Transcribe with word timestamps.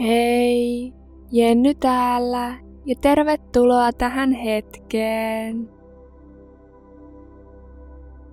Hei, 0.00 0.92
Jenny 1.32 1.74
täällä 1.74 2.54
ja 2.86 2.94
tervetuloa 3.00 3.92
tähän 3.92 4.32
hetkeen. 4.32 5.70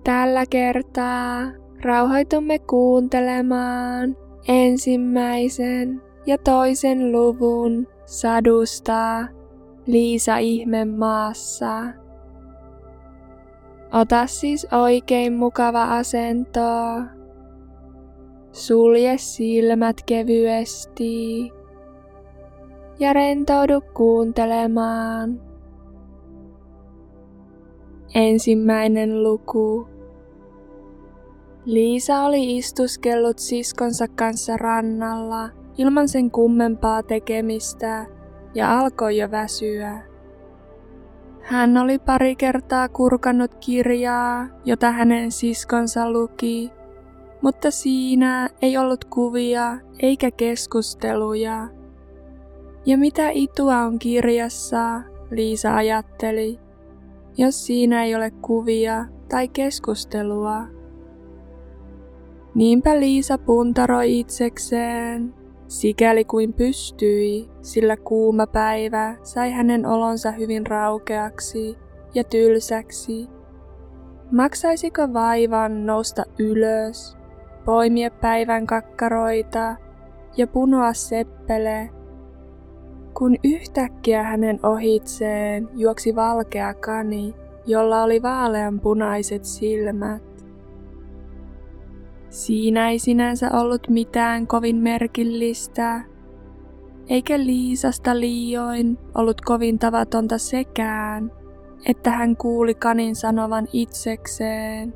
Tällä 0.04 0.44
kertaa 0.50 1.42
rauhoitumme 1.82 2.58
kuuntelemaan 2.58 4.16
ensimmäisen 4.48 6.02
ja 6.26 6.38
toisen 6.38 7.12
luvun 7.12 7.86
sadusta 8.06 9.26
Liisa 9.86 10.34
maassa. 10.96 11.82
Ota 13.92 14.26
siis 14.26 14.66
oikein 14.72 15.32
mukava 15.32 15.84
asento. 15.84 16.60
Sulje 18.52 19.18
silmät 19.18 19.96
kevyesti 20.06 21.52
ja 22.98 23.12
rentoudu 23.12 23.80
kuuntelemaan. 23.94 25.40
Ensimmäinen 28.14 29.22
luku. 29.22 29.88
Liisa 31.64 32.20
oli 32.20 32.56
istuskellut 32.56 33.38
siskonsa 33.38 34.08
kanssa 34.08 34.56
rannalla 34.56 35.48
ilman 35.78 36.08
sen 36.08 36.30
kummempaa 36.30 37.02
tekemistä 37.02 38.06
ja 38.54 38.78
alkoi 38.78 39.18
jo 39.18 39.30
väsyä. 39.30 40.02
Hän 41.40 41.76
oli 41.76 41.98
pari 41.98 42.36
kertaa 42.36 42.88
kurkannut 42.88 43.54
kirjaa, 43.54 44.46
jota 44.64 44.90
hänen 44.90 45.32
siskonsa 45.32 46.10
luki, 46.12 46.70
mutta 47.42 47.70
siinä 47.70 48.48
ei 48.62 48.78
ollut 48.78 49.04
kuvia 49.04 49.78
eikä 49.98 50.30
keskusteluja. 50.30 51.68
Ja 52.86 52.98
mitä 52.98 53.30
itua 53.30 53.78
on 53.78 53.98
kirjassa, 53.98 55.02
Liisa 55.30 55.74
ajatteli, 55.74 56.58
jos 57.36 57.66
siinä 57.66 58.04
ei 58.04 58.14
ole 58.14 58.30
kuvia 58.30 59.06
tai 59.28 59.48
keskustelua. 59.48 60.66
Niinpä 62.54 63.00
Liisa 63.00 63.38
puntaroi 63.38 64.20
itsekseen, 64.20 65.34
sikäli 65.68 66.24
kuin 66.24 66.52
pystyi, 66.52 67.48
sillä 67.62 67.96
kuuma 67.96 68.46
päivä 68.46 69.16
sai 69.22 69.50
hänen 69.52 69.86
olonsa 69.86 70.30
hyvin 70.30 70.66
raukeaksi 70.66 71.78
ja 72.14 72.24
tylsäksi. 72.24 73.28
Maksaisiko 74.32 75.12
vaivan 75.12 75.86
nousta 75.86 76.22
ylös, 76.38 77.19
poimia 77.64 78.10
päivän 78.10 78.66
kakkaroita 78.66 79.76
ja 80.36 80.46
punoa 80.46 80.92
seppele, 80.92 81.90
kun 83.18 83.36
yhtäkkiä 83.44 84.22
hänen 84.22 84.60
ohitseen 84.62 85.68
juoksi 85.74 86.16
valkea 86.16 86.74
kani, 86.74 87.34
jolla 87.66 88.02
oli 88.02 88.22
vaalean 88.22 88.80
punaiset 88.80 89.44
silmät. 89.44 90.22
Siinä 92.30 92.90
ei 92.90 92.98
sinänsä 92.98 93.50
ollut 93.52 93.88
mitään 93.88 94.46
kovin 94.46 94.76
merkillistä, 94.76 96.00
eikä 97.08 97.38
Liisasta 97.38 98.20
liioin 98.20 98.98
ollut 99.14 99.40
kovin 99.40 99.78
tavatonta 99.78 100.38
sekään, 100.38 101.32
että 101.86 102.10
hän 102.10 102.36
kuuli 102.36 102.74
kanin 102.74 103.16
sanovan 103.16 103.68
itsekseen, 103.72 104.94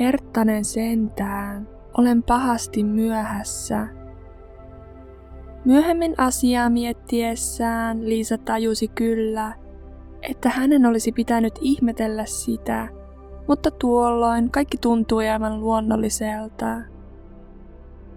Herttanen 0.00 0.64
sentään, 0.64 1.68
olen 1.98 2.22
pahasti 2.22 2.84
myöhässä. 2.84 3.88
Myöhemmin 5.64 6.14
asiaa 6.18 6.70
miettiessään 6.70 8.08
Liisa 8.08 8.38
tajusi 8.38 8.88
kyllä, 8.88 9.54
että 10.22 10.48
hänen 10.48 10.86
olisi 10.86 11.12
pitänyt 11.12 11.58
ihmetellä 11.60 12.24
sitä, 12.24 12.88
mutta 13.48 13.70
tuolloin 13.70 14.50
kaikki 14.50 14.76
tuntui 14.76 15.28
aivan 15.28 15.60
luonnolliselta. 15.60 16.76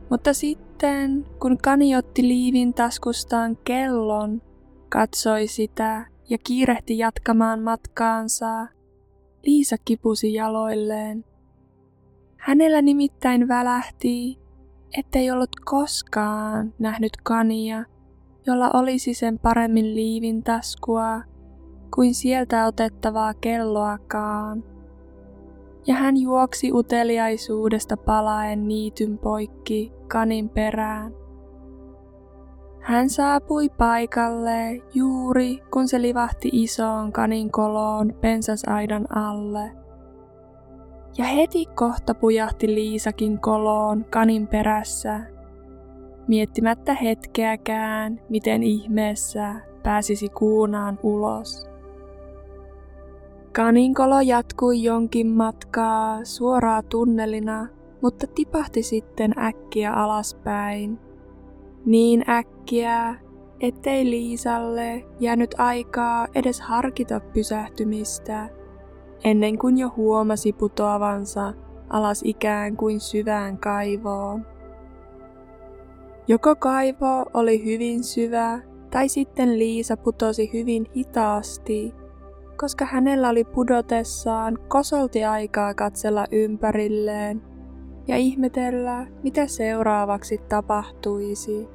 Mutta 0.10 0.34
sitten, 0.34 1.26
kun 1.40 1.58
Kani 1.58 1.96
otti 1.96 2.24
liivin 2.24 2.74
taskustaan 2.74 3.58
kellon, 3.64 4.42
katsoi 4.90 5.48
sitä 5.48 6.06
ja 6.30 6.38
kiirehti 6.38 6.98
jatkamaan 6.98 7.62
matkaansa, 7.62 8.68
Liisa 9.46 9.76
kipusi 9.86 10.34
jaloilleen. 10.34 11.31
Hänellä 12.42 12.82
nimittäin 12.82 13.48
välähti, 13.48 14.40
ettei 14.98 15.32
ollut 15.32 15.50
koskaan 15.66 16.74
nähnyt 16.80 17.12
kania, 17.24 17.84
jolla 18.48 18.72
olisi 18.74 19.14
sen 19.14 19.40
paremmin 19.40 19.96
liivin 19.96 20.44
taskua 20.44 21.22
kuin 21.96 22.16
sieltä 22.16 22.66
otettavaa 22.66 23.34
kelloakaan 23.34 24.64
ja 25.88 25.96
hän 25.96 26.18
juoksi 26.18 26.72
uteliaisuudesta 26.74 27.98
palaen 27.98 28.68
niityn 28.68 29.18
poikki 29.18 29.92
kanin 30.08 30.50
perään. 30.50 31.14
Hän 32.80 33.10
saapui 33.10 33.70
paikalle 33.70 34.82
juuri 34.94 35.60
kun 35.74 35.88
se 35.88 36.02
livahti 36.02 36.50
isoon 36.54 37.12
kanin 37.12 37.52
koloon 37.52 38.14
pensasaidan 38.22 39.18
alle. 39.18 39.81
Ja 41.18 41.26
heti 41.26 41.66
kohta 41.66 42.14
pujahti 42.14 42.76
Liisakin 42.76 43.40
koloon 43.40 44.06
kanin 44.10 44.48
perässä, 44.48 45.20
miettimättä 46.28 46.94
hetkeäkään, 46.94 48.22
miten 48.30 48.64
ihmeessä 48.64 49.56
pääsisi 49.84 50.30
kuunaan 50.30 51.00
ulos. 51.04 51.68
Kaninkolo 53.56 54.22
jatkui 54.22 54.84
jonkin 54.84 55.28
matkaa 55.28 56.26
suoraa 56.26 56.84
tunnelina, 56.84 57.68
mutta 58.02 58.28
tipahti 58.28 58.84
sitten 58.84 59.40
äkkiä 59.40 59.94
alaspäin. 59.94 61.00
Niin 61.86 62.30
äkkiä, 62.30 63.16
ettei 63.60 64.06
Liisalle 64.10 65.06
jäänyt 65.20 65.56
aikaa 65.58 66.28
edes 66.36 66.62
harkita 66.62 67.20
pysähtymistä, 67.20 68.50
ennen 69.24 69.58
kuin 69.58 69.78
jo 69.78 69.92
huomasi 69.98 70.54
putoavansa 70.54 71.54
alas 71.90 72.22
ikään 72.26 72.78
kuin 72.78 73.00
syvään 73.00 73.58
kaivoon. 73.58 74.46
Joko 76.28 76.56
kaivo 76.56 77.26
oli 77.34 77.66
hyvin 77.66 78.04
syvä, 78.04 78.60
tai 78.92 79.10
sitten 79.10 79.60
Liisa 79.60 79.98
putosi 79.98 80.50
hyvin 80.54 80.86
hitaasti 80.96 81.94
koska 82.62 82.86
hänellä 82.86 83.30
oli 83.30 83.44
pudotessaan 83.44 84.58
kosolti 84.68 85.26
aikaa 85.26 85.74
katsella 85.74 86.26
ympärilleen 86.32 87.42
ja 88.08 88.18
ihmetellä, 88.18 89.08
mitä 89.24 89.48
seuraavaksi 89.48 90.38
tapahtuisi. 90.50 91.68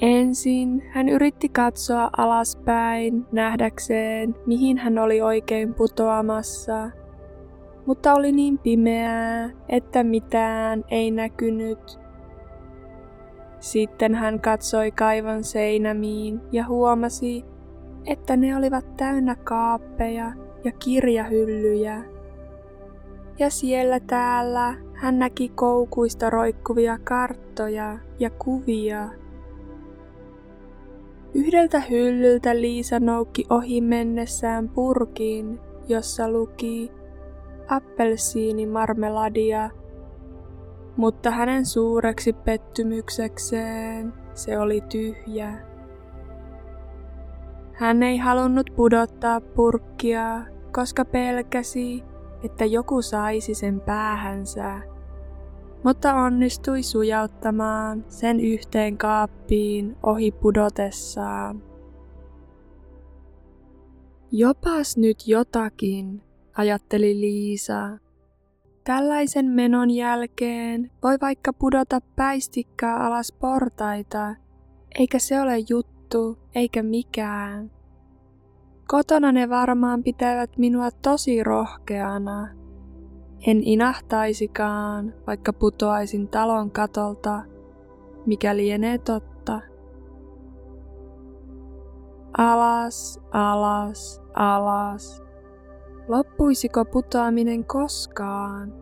Ensin 0.00 0.82
hän 0.90 1.08
yritti 1.08 1.48
katsoa 1.48 2.10
alaspäin 2.16 3.26
nähdäkseen, 3.32 4.34
mihin 4.46 4.78
hän 4.78 4.98
oli 4.98 5.20
oikein 5.20 5.74
putoamassa, 5.74 6.90
mutta 7.86 8.14
oli 8.14 8.32
niin 8.32 8.58
pimeää, 8.58 9.50
että 9.68 10.04
mitään 10.04 10.84
ei 10.90 11.10
näkynyt. 11.10 11.98
Sitten 13.60 14.14
hän 14.14 14.40
katsoi 14.40 14.90
kaivon 14.90 15.44
seinämiin 15.44 16.40
ja 16.52 16.66
huomasi, 16.66 17.44
että 18.06 18.36
ne 18.36 18.56
olivat 18.56 18.96
täynnä 18.96 19.34
kaappeja 19.34 20.32
ja 20.64 20.72
kirjahyllyjä. 20.72 22.04
Ja 23.38 23.50
siellä 23.50 24.00
täällä 24.00 24.74
hän 24.94 25.18
näki 25.18 25.48
koukuista 25.48 26.30
roikkuvia 26.30 26.98
karttoja 27.04 27.98
ja 28.18 28.30
kuvia. 28.30 29.08
Yhdeltä 31.34 31.80
hyllyltä 31.80 32.60
Liisa 32.60 33.00
noukki 33.00 33.44
ohi 33.50 33.80
mennessään 33.80 34.68
purkiin, 34.68 35.60
jossa 35.88 36.30
luki 36.30 36.92
appelsiinimarmeladia, 37.68 39.70
mutta 40.96 41.30
hänen 41.30 41.66
suureksi 41.66 42.32
pettymyksekseen 42.32 44.12
se 44.34 44.58
oli 44.58 44.80
tyhjä. 44.80 45.54
Hän 47.72 48.02
ei 48.02 48.18
halunnut 48.18 48.70
pudottaa 48.76 49.40
purkkia, 49.40 50.40
koska 50.72 51.04
pelkäsi, 51.04 52.04
että 52.44 52.64
joku 52.64 53.02
saisi 53.02 53.54
sen 53.54 53.80
päähänsä, 53.80 54.80
mutta 55.84 56.14
onnistui 56.14 56.82
sujauttamaan 56.82 58.04
sen 58.08 58.40
yhteen 58.40 58.98
kaappiin 58.98 59.96
ohi 60.02 60.32
pudotessaan. 60.32 61.62
Jopas 64.32 64.96
nyt 64.96 65.28
jotakin, 65.28 66.22
ajatteli 66.56 67.20
Liisa. 67.20 67.98
Tällaisen 68.84 69.46
menon 69.46 69.90
jälkeen 69.90 70.90
voi 71.02 71.16
vaikka 71.20 71.52
pudota 71.52 72.00
päistikkaa 72.16 73.06
alas 73.06 73.32
portaita, 73.32 74.34
eikä 74.98 75.18
se 75.18 75.40
ole 75.40 75.58
juttu 75.68 76.38
eikä 76.54 76.82
mikään. 76.82 77.70
Kotona 78.88 79.32
ne 79.32 79.48
varmaan 79.48 80.02
pitävät 80.02 80.58
minua 80.58 80.90
tosi 80.90 81.44
rohkeana. 81.44 82.48
En 83.46 83.62
inahtaisikaan, 83.62 85.14
vaikka 85.26 85.52
putoaisin 85.52 86.28
talon 86.28 86.70
katolta, 86.70 87.42
mikä 88.26 88.56
lienee 88.56 88.98
totta. 88.98 89.60
Alas, 92.38 93.20
alas, 93.30 94.22
alas. 94.34 95.22
Loppuisiko 96.08 96.84
putoaminen 96.84 97.64
koskaan? 97.64 98.74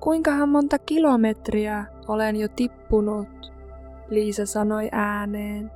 Kuinkahan 0.00 0.48
monta 0.48 0.78
kilometriä 0.78 1.84
olen 2.08 2.36
jo 2.36 2.48
tippunut, 2.48 3.28
Liisa 4.08 4.46
sanoi 4.46 4.88
ääneen. 4.92 5.70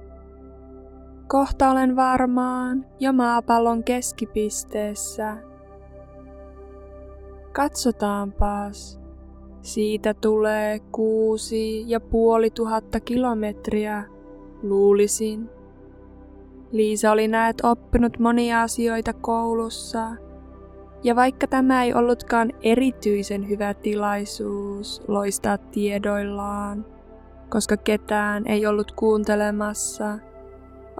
Kohta 1.28 1.70
olen 1.70 1.96
varmaan 1.96 2.86
jo 3.00 3.12
maapallon 3.12 3.84
keskipisteessä. 3.84 5.36
Katsotaanpas. 7.56 9.00
Siitä 9.62 10.14
tulee 10.14 10.78
kuusi 10.78 11.90
ja 11.90 12.00
puoli 12.00 12.50
tuhatta 12.50 13.00
kilometriä, 13.00 14.04
luulisin. 14.62 15.50
Liisa 16.72 17.12
oli 17.12 17.28
näet 17.28 17.56
oppinut 17.62 18.18
monia 18.18 18.62
asioita 18.62 19.12
koulussa, 19.12 20.10
ja 21.02 21.16
vaikka 21.16 21.46
tämä 21.46 21.84
ei 21.84 21.94
ollutkaan 21.94 22.52
erityisen 22.62 23.48
hyvä 23.48 23.74
tilaisuus 23.74 25.02
loistaa 25.08 25.58
tiedoillaan, 25.58 26.86
koska 27.48 27.76
ketään 27.76 28.46
ei 28.46 28.66
ollut 28.66 28.92
kuuntelemassa, 28.92 30.18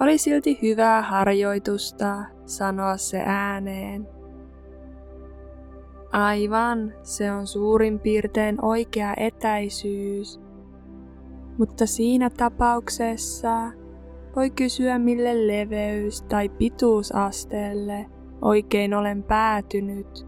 oli 0.01 0.19
silti 0.19 0.59
hyvää 0.63 1.03
harjoitusta 1.03 2.25
sanoa 2.47 2.97
se 2.97 3.23
ääneen. 3.27 4.16
Aivan, 6.13 6.93
se 7.03 7.33
on 7.33 7.47
suurin 7.47 8.01
piirtein 8.01 8.65
oikea 8.65 9.15
etäisyys. 9.17 10.41
Mutta 11.59 11.87
siinä 11.87 12.31
tapauksessa 12.31 13.73
voi 14.37 14.51
kysyä 14.51 14.99
mille 14.99 15.47
leveys- 15.47 16.23
tai 16.23 16.49
pituusasteelle 16.49 18.07
oikein 18.43 18.95
olen 18.95 19.23
päätynyt. 19.23 20.27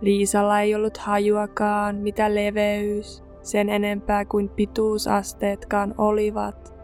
Liisalla 0.00 0.60
ei 0.60 0.74
ollut 0.74 0.96
hajuakaan, 0.96 1.96
mitä 1.96 2.34
leveys, 2.34 3.24
sen 3.42 3.68
enempää 3.68 4.24
kuin 4.24 4.48
pituusasteetkaan 4.48 5.94
olivat, 5.98 6.74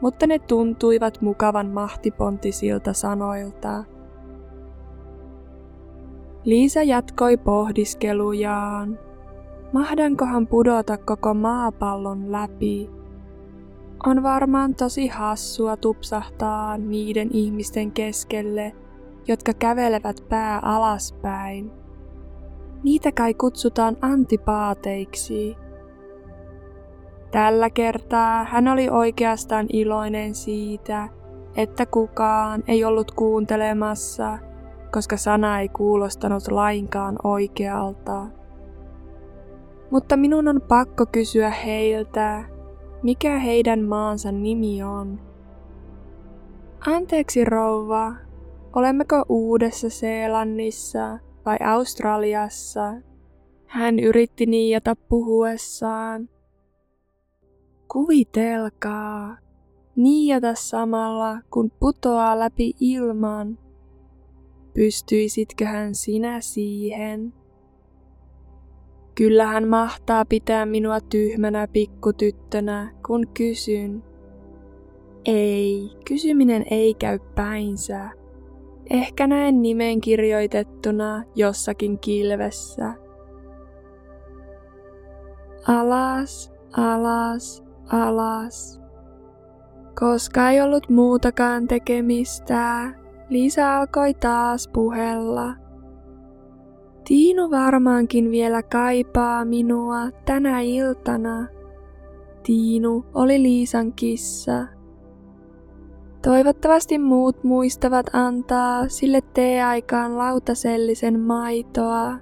mutta 0.00 0.26
ne 0.26 0.38
tuntuivat 0.38 1.20
mukavan 1.20 1.66
mahtipontisilta 1.66 2.92
sanoilta. 2.92 3.84
Liisa 6.44 6.82
jatkoi 6.82 7.36
pohdiskelujaan. 7.36 8.98
Mahdankohan 9.72 10.46
pudota 10.46 10.96
koko 10.98 11.34
maapallon 11.34 12.32
läpi? 12.32 12.90
On 14.06 14.22
varmaan 14.22 14.74
tosi 14.74 15.08
hassua 15.08 15.76
tupsahtaa 15.76 16.78
niiden 16.78 17.28
ihmisten 17.32 17.92
keskelle, 17.92 18.72
jotka 19.28 19.52
kävelevät 19.54 20.24
pää 20.28 20.58
alaspäin. 20.58 21.70
Niitä 22.82 23.12
kai 23.12 23.34
kutsutaan 23.34 23.96
antipaateiksi. 24.00 25.56
Tällä 27.30 27.70
kertaa 27.70 28.44
hän 28.44 28.68
oli 28.68 28.88
oikeastaan 28.88 29.66
iloinen 29.72 30.34
siitä, 30.34 31.08
että 31.56 31.86
kukaan 31.86 32.64
ei 32.66 32.84
ollut 32.84 33.10
kuuntelemassa, 33.10 34.38
koska 34.92 35.16
sana 35.16 35.60
ei 35.60 35.68
kuulostanut 35.68 36.48
lainkaan 36.50 37.16
oikealta. 37.24 38.26
Mutta 39.90 40.16
minun 40.16 40.48
on 40.48 40.60
pakko 40.68 41.06
kysyä 41.06 41.50
heiltä, 41.50 42.44
mikä 43.02 43.38
heidän 43.38 43.80
maansa 43.80 44.32
nimi 44.32 44.82
on. 44.82 45.20
Anteeksi 46.86 47.44
rouva, 47.44 48.12
olemmeko 48.76 49.24
Uudessa 49.28 49.90
Seelannissa 49.90 51.18
vai 51.44 51.56
Australiassa? 51.66 52.94
Hän 53.66 53.98
yritti 53.98 54.46
niijata 54.46 54.96
puhuessaan. 55.08 56.28
Kuvitelkaa, 57.92 59.36
niijata 59.96 60.54
samalla 60.54 61.38
kun 61.50 61.70
putoaa 61.80 62.38
läpi 62.38 62.72
ilman. 62.80 63.58
Pystyisitköhän 64.74 65.94
sinä 65.94 66.40
siihen? 66.40 67.32
Kyllä 69.14 69.46
hän 69.46 69.68
mahtaa 69.68 70.24
pitää 70.24 70.66
minua 70.66 71.00
tyhmänä 71.00 71.68
pikkutyttönä, 71.68 72.92
kun 73.06 73.26
kysyn. 73.34 74.04
Ei, 75.24 75.90
kysyminen 76.08 76.64
ei 76.70 76.94
käy 76.94 77.18
päinsä. 77.34 78.10
Ehkä 78.90 79.26
näen 79.26 79.62
nimen 79.62 80.00
kirjoitettuna 80.00 81.24
jossakin 81.34 81.98
kilvessä. 81.98 82.94
Alas, 85.68 86.52
alas, 86.76 87.64
alas. 87.86 88.80
Koska 90.00 90.50
ei 90.50 90.60
ollut 90.60 90.88
muutakaan 90.88 91.68
tekemistä, 91.68 92.92
Liisa 93.32 93.76
alkoi 93.76 94.14
taas 94.14 94.68
puhella. 94.68 95.54
Tiinu 97.04 97.50
varmaankin 97.50 98.30
vielä 98.30 98.62
kaipaa 98.62 99.44
minua 99.44 100.10
tänä 100.24 100.60
iltana. 100.60 101.46
Tiinu 102.42 103.04
oli 103.14 103.42
Liisan 103.42 103.92
kissa. 103.92 104.66
Toivottavasti 106.22 106.98
muut 106.98 107.44
muistavat 107.44 108.06
antaa 108.12 108.88
sille 108.88 109.20
teeaikaan 109.34 110.18
lautasellisen 110.18 111.20
maitoa. 111.20 112.18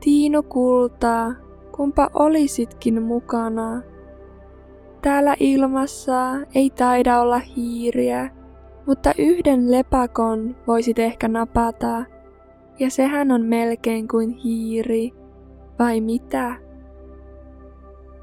Tiinu 0.00 0.42
kulta, 0.42 1.32
kumpa 1.76 2.10
olisitkin 2.14 3.02
mukana. 3.02 3.82
Täällä 5.02 5.36
ilmassa 5.40 6.36
ei 6.54 6.70
taida 6.70 7.20
olla 7.20 7.38
hiiriä, 7.38 8.37
mutta 8.88 9.12
yhden 9.18 9.70
lepakon 9.70 10.56
voisit 10.66 10.98
ehkä 10.98 11.28
napata– 11.28 12.04
ja 12.78 12.90
sehän 12.90 13.30
on 13.30 13.42
melkein 13.42 14.08
kuin 14.08 14.30
hiiri, 14.30 15.10
vai 15.78 16.00
mitä? 16.00 16.54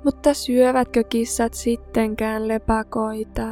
Mutta 0.04 0.34
syövätkö 0.34 1.04
kissat 1.04 1.54
sittenkään 1.54 2.48
lepakoita? 2.48 3.48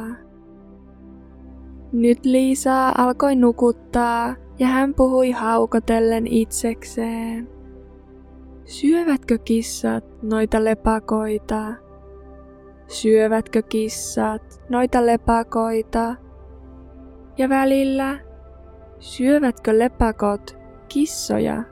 Nyt 1.92 2.24
Liisa 2.24 2.92
alkoi 2.98 3.36
nukuttaa 3.36 4.34
ja 4.58 4.66
hän 4.66 4.94
puhui 4.94 5.30
haukotellen 5.30 6.26
itsekseen. 6.26 7.48
Syövätkö 8.64 9.38
kissat 9.38 10.04
noita 10.22 10.64
lepakoita? 10.64 11.74
Syövätkö 12.88 13.62
kissat 13.62 14.62
noita 14.68 15.06
lepakoita? 15.06 16.14
Ja 17.38 17.48
välillä, 17.48 18.18
syövätkö 18.98 19.78
lepakot 19.78 20.58
kissoja. 20.88 21.62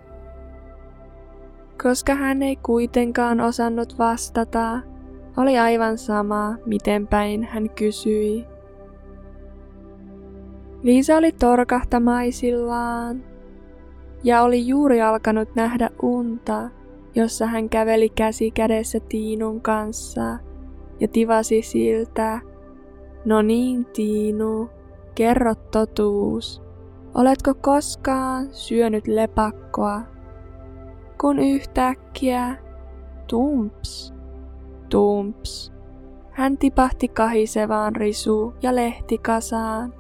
Koska 1.83 2.15
hän 2.15 2.43
ei 2.43 2.57
kuitenkaan 2.57 3.41
osannut 3.41 3.99
vastata, 3.99 4.81
oli 5.37 5.59
aivan 5.59 5.99
sama, 5.99 6.55
miten 6.67 7.07
päin 7.07 7.45
hän 7.45 7.71
kysyi. 7.71 8.47
Liisa 10.83 11.17
oli 11.17 11.33
torkahtamaisillaan 11.33 13.25
ja 14.25 14.43
oli 14.43 14.67
juuri 14.67 15.03
alkanut 15.03 15.55
nähdä 15.55 15.91
unta, 16.03 16.71
jossa 17.15 17.47
hän 17.47 17.69
käveli 17.69 18.09
käsi 18.09 18.51
kädessä 18.51 19.01
Tiinun 19.01 19.61
kanssa 19.61 20.39
ja 21.01 21.09
tivasi 21.09 21.63
siltä, 21.63 22.41
no 23.25 23.43
niin 23.43 23.85
Tiinu, 23.85 24.71
kerro 25.15 25.55
totuus. 25.55 26.63
Oletko 27.15 27.55
koskaan 27.55 28.49
syönyt 28.55 29.09
lepakkoa? 29.09 30.01
Kun 31.21 31.39
yhtäkkiä, 31.39 32.57
tumps, 33.27 34.15
tumps, 34.89 35.73
hän 36.31 36.59
tipahti 36.59 37.09
kahisevaan 37.09 37.97
risu- 37.97 38.55
ja 38.63 38.75
lehtikasaan, 38.75 39.95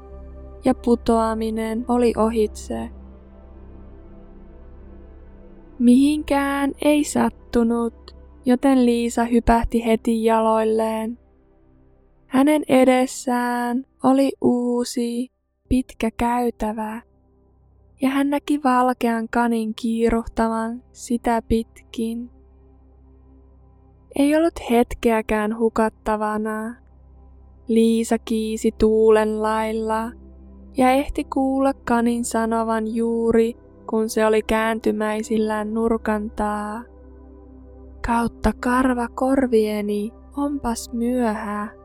ja 0.65 0.75
putoaminen 0.75 1.85
oli 1.89 2.13
ohitse. 2.17 2.91
Mihinkään 5.79 6.73
ei 6.85 7.05
sattunut, 7.05 8.17
joten 8.45 8.87
Liisa 8.87 9.25
hypähti 9.25 9.87
heti 9.87 10.25
jaloilleen. 10.25 11.19
Hänen 12.33 12.63
edessään 12.69 13.85
oli 14.03 14.33
uusi, 14.41 15.33
pitkä 15.69 16.11
käytävä, 16.17 17.03
ja 18.03 18.09
hän 18.09 18.31
näki 18.31 18.61
valkean 18.65 19.29
kanin 19.29 19.75
kiiruhtavan 19.75 20.83
sitä 20.93 21.43
pitkin. 21.49 22.31
Ei 24.17 24.37
ollut 24.37 24.71
hetkeäkään 24.71 25.59
hukattavana. 25.59 26.75
Liisa 27.69 28.19
kiisi 28.19 28.73
tuulen 28.79 29.43
lailla 29.43 30.13
ja 30.77 30.91
ehti 30.91 31.25
kuulla 31.25 31.75
kanin 31.75 32.25
sanovan 32.25 32.95
juuri, 32.95 33.55
kun 33.91 34.09
se 34.09 34.27
oli 34.27 34.43
kääntymäisillään 34.43 35.75
nurkantaa. 35.75 36.83
Kautta 38.07 38.53
karva 38.61 39.09
korvieni, 39.09 40.13
onpas 40.37 40.93
myöhä. 40.93 41.82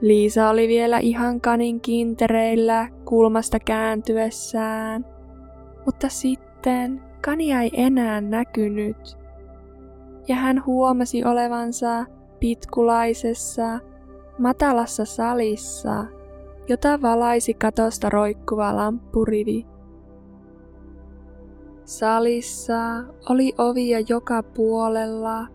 Liisa 0.00 0.48
oli 0.48 0.68
vielä 0.68 0.98
ihan 0.98 1.40
kanin 1.40 1.80
kintereillä 1.80 2.88
kulmasta 3.04 3.60
kääntyessään, 3.60 5.06
mutta 5.86 6.08
sitten 6.08 7.02
kania 7.24 7.60
ei 7.60 7.70
enää 7.72 8.20
näkynyt. 8.20 9.18
Ja 10.28 10.36
hän 10.36 10.66
huomasi 10.66 11.24
olevansa 11.24 12.06
pitkulaisessa, 12.40 13.78
matalassa 14.38 15.04
salissa, 15.04 16.04
jota 16.68 17.02
valaisi 17.02 17.54
katosta 17.54 18.10
roikkuva 18.10 18.76
lamppurivi. 18.76 19.66
Salissa 21.84 23.04
oli 23.28 23.52
ovia 23.58 24.00
joka 24.08 24.42
puolella, 24.42 25.46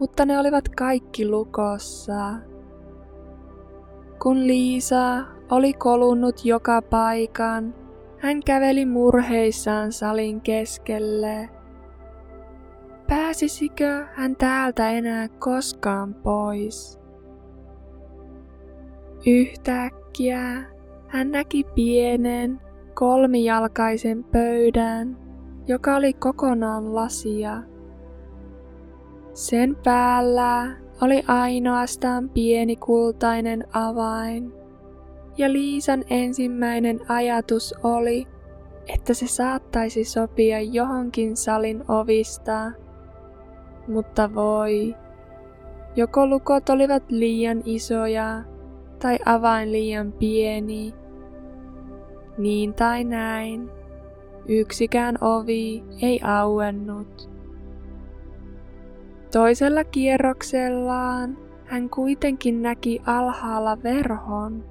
mutta 0.00 0.26
ne 0.26 0.38
olivat 0.38 0.68
kaikki 0.68 1.28
lukossa. 1.28 2.34
Kun 4.22 4.46
Liisa 4.46 5.24
oli 5.50 5.72
kolunnut 5.72 6.44
joka 6.44 6.82
paikan, 6.82 7.74
hän 8.18 8.42
käveli 8.42 8.86
murheissaan 8.86 9.92
salin 9.92 10.40
keskelle. 10.40 11.48
Pääsisikö 13.08 14.06
hän 14.14 14.36
täältä 14.36 14.90
enää 14.90 15.28
koskaan 15.28 16.14
pois? 16.14 17.00
Yhtäkkiä 19.26 20.42
hän 21.08 21.30
näki 21.30 21.64
pienen 21.74 22.60
kolmijalkaisen 22.94 24.24
pöydän, 24.24 25.18
joka 25.66 25.96
oli 25.96 26.12
kokonaan 26.12 26.94
lasia. 26.94 27.62
Sen 29.32 29.76
päällä 29.84 30.76
oli 31.00 31.22
ainoastaan 31.28 32.28
pieni 32.28 32.76
kultainen 32.76 33.64
avain, 33.72 34.52
ja 35.38 35.52
Liisan 35.52 36.04
ensimmäinen 36.10 37.00
ajatus 37.08 37.74
oli, 37.82 38.26
että 38.94 39.14
se 39.14 39.26
saattaisi 39.26 40.04
sopia 40.04 40.60
johonkin 40.60 41.36
salin 41.36 41.84
ovista. 41.88 42.72
Mutta 43.88 44.34
voi, 44.34 44.94
joko 45.96 46.26
lukot 46.26 46.68
olivat 46.68 47.02
liian 47.10 47.62
isoja 47.64 48.42
tai 48.98 49.18
avain 49.24 49.72
liian 49.72 50.12
pieni. 50.12 50.94
Niin 52.38 52.74
tai 52.74 53.04
näin, 53.04 53.70
yksikään 54.48 55.18
ovi 55.20 55.84
ei 56.02 56.20
auennut. 56.24 57.35
Toisella 59.32 59.84
kierroksellaan 59.84 61.38
hän 61.64 61.90
kuitenkin 61.90 62.62
näki 62.62 63.02
alhaalla 63.06 63.82
verhon, 63.82 64.64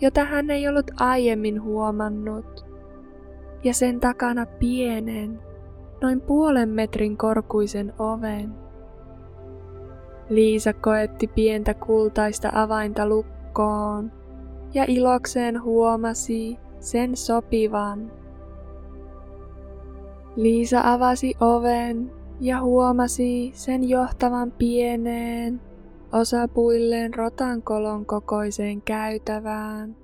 jota 0.00 0.24
hän 0.24 0.50
ei 0.50 0.68
ollut 0.68 0.90
aiemmin 1.00 1.62
huomannut, 1.62 2.66
ja 3.64 3.74
sen 3.74 4.00
takana 4.00 4.46
pienen, 4.46 5.40
noin 6.02 6.20
puolen 6.20 6.68
metrin 6.68 7.16
korkuisen 7.16 7.92
oven. 7.98 8.54
Liisa 10.28 10.72
koetti 10.72 11.26
pientä 11.26 11.74
kultaista 11.74 12.50
avainta 12.54 13.06
lukkoon 13.06 14.12
ja 14.74 14.84
ilokseen 14.88 15.62
huomasi 15.62 16.58
sen 16.78 17.16
sopivan. 17.16 18.12
Liisa 20.36 20.80
avasi 20.84 21.34
oven 21.40 22.19
ja 22.40 22.60
huomasi 22.60 23.50
sen 23.54 23.88
johtavan 23.88 24.52
pieneen, 24.52 25.60
osapuilleen 26.12 27.14
rotankolon 27.14 28.06
kokoiseen 28.06 28.82
käytävään. 28.82 29.96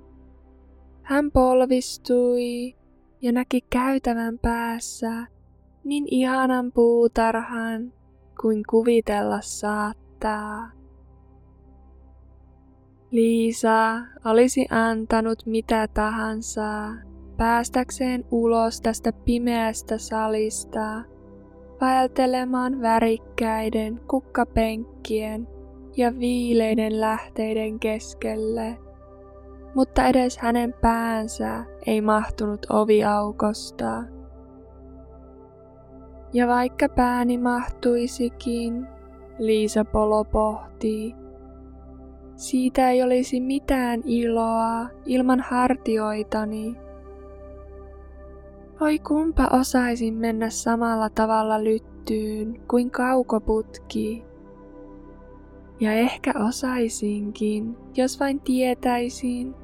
Hän 1.01 1.31
polvistui 1.31 2.75
ja 3.21 3.31
näki 3.31 3.61
käytävän 3.69 4.39
päässä 4.39 5.27
niin 5.83 6.05
ihanan 6.11 6.71
puutarhan 6.71 7.93
kuin 8.41 8.63
kuvitella 8.69 9.41
saattaa. 9.41 10.71
Liisa 13.11 13.99
olisi 14.25 14.65
antanut 14.69 15.45
mitä 15.45 15.87
tahansa 15.93 16.93
päästäkseen 17.37 18.25
ulos 18.31 18.81
tästä 18.81 19.13
pimeästä 19.13 19.97
salista 19.97 21.16
vaeltelemaan 21.81 22.81
värikkäiden 22.81 23.99
kukkapenkkien 24.07 25.47
ja 25.97 26.19
viileiden 26.19 27.01
lähteiden 27.01 27.79
keskelle, 27.79 28.77
mutta 29.75 30.07
edes 30.07 30.37
hänen 30.37 30.73
päänsä 30.81 31.65
ei 31.85 32.01
mahtunut 32.01 32.65
oviaukosta. 32.69 34.03
Ja 36.33 36.47
vaikka 36.47 36.89
pääni 36.89 37.37
mahtuisikin, 37.37 38.87
Liisa 39.39 39.85
Polo 39.85 40.23
pohtii, 40.23 41.15
siitä 42.35 42.89
ei 42.89 43.03
olisi 43.03 43.39
mitään 43.39 44.01
iloa 44.05 44.87
ilman 45.05 45.39
hartioitani 45.39 46.86
voi 48.79 48.99
kumpa 48.99 49.47
osaisin 49.51 50.13
mennä 50.13 50.49
samalla 50.49 51.09
tavalla 51.09 51.63
lyttyyn 51.63 52.61
kuin 52.67 52.91
kaukoputki. 52.91 54.25
Ja 55.79 55.93
ehkä 55.93 56.33
osaisinkin, 56.47 57.77
jos 57.95 58.19
vain 58.19 58.39
tietäisin, 58.39 59.55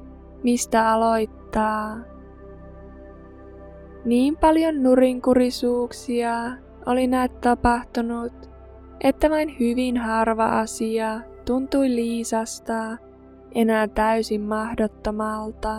mistä 0.42 0.92
aloittaa. 0.92 1.98
Niin 4.04 4.36
paljon 4.36 4.82
nurinkurisuuksia 4.82 6.34
oli 6.86 7.06
näet 7.06 7.40
tapahtunut, 7.40 8.32
että 9.00 9.30
vain 9.30 9.56
hyvin 9.60 9.96
harva 9.96 10.60
asia 10.60 11.20
tuntui 11.44 11.88
Liisasta 11.88 12.96
enää 13.54 13.88
täysin 13.88 14.40
mahdottomalta. 14.40 15.76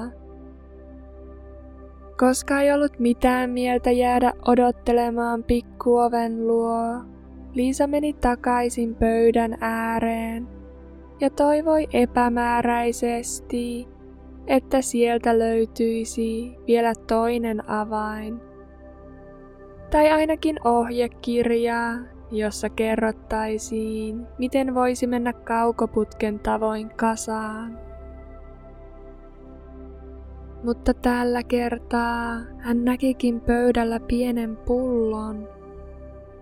Koska 2.17 2.61
ei 2.61 2.71
ollut 2.71 2.99
mitään 2.99 3.49
mieltä 3.49 3.91
jäädä 3.91 4.33
odottelemaan 4.47 5.43
pikkuoven 5.43 6.47
luo, 6.47 7.01
Liisa 7.55 7.87
meni 7.87 8.13
takaisin 8.13 8.95
pöydän 8.95 9.57
ääreen 9.61 10.47
ja 11.19 11.29
toivoi 11.29 11.87
epämääräisesti, 11.93 13.87
että 14.47 14.81
sieltä 14.81 15.39
löytyisi 15.39 16.55
vielä 16.67 16.93
toinen 17.07 17.69
avain. 17.69 18.39
Tai 19.91 20.11
ainakin 20.11 20.67
ohjekirja, 20.67 21.93
jossa 22.31 22.69
kerrottaisiin, 22.69 24.27
miten 24.37 24.75
voisi 24.75 25.07
mennä 25.07 25.33
kaukoputken 25.33 26.39
tavoin 26.39 26.89
kasaan 26.89 27.84
mutta 30.65 30.93
tällä 30.93 31.43
kertaa 31.43 32.39
hän 32.57 32.85
näkikin 32.85 33.41
pöydällä 33.41 33.99
pienen 33.99 34.57
pullon, 34.57 35.47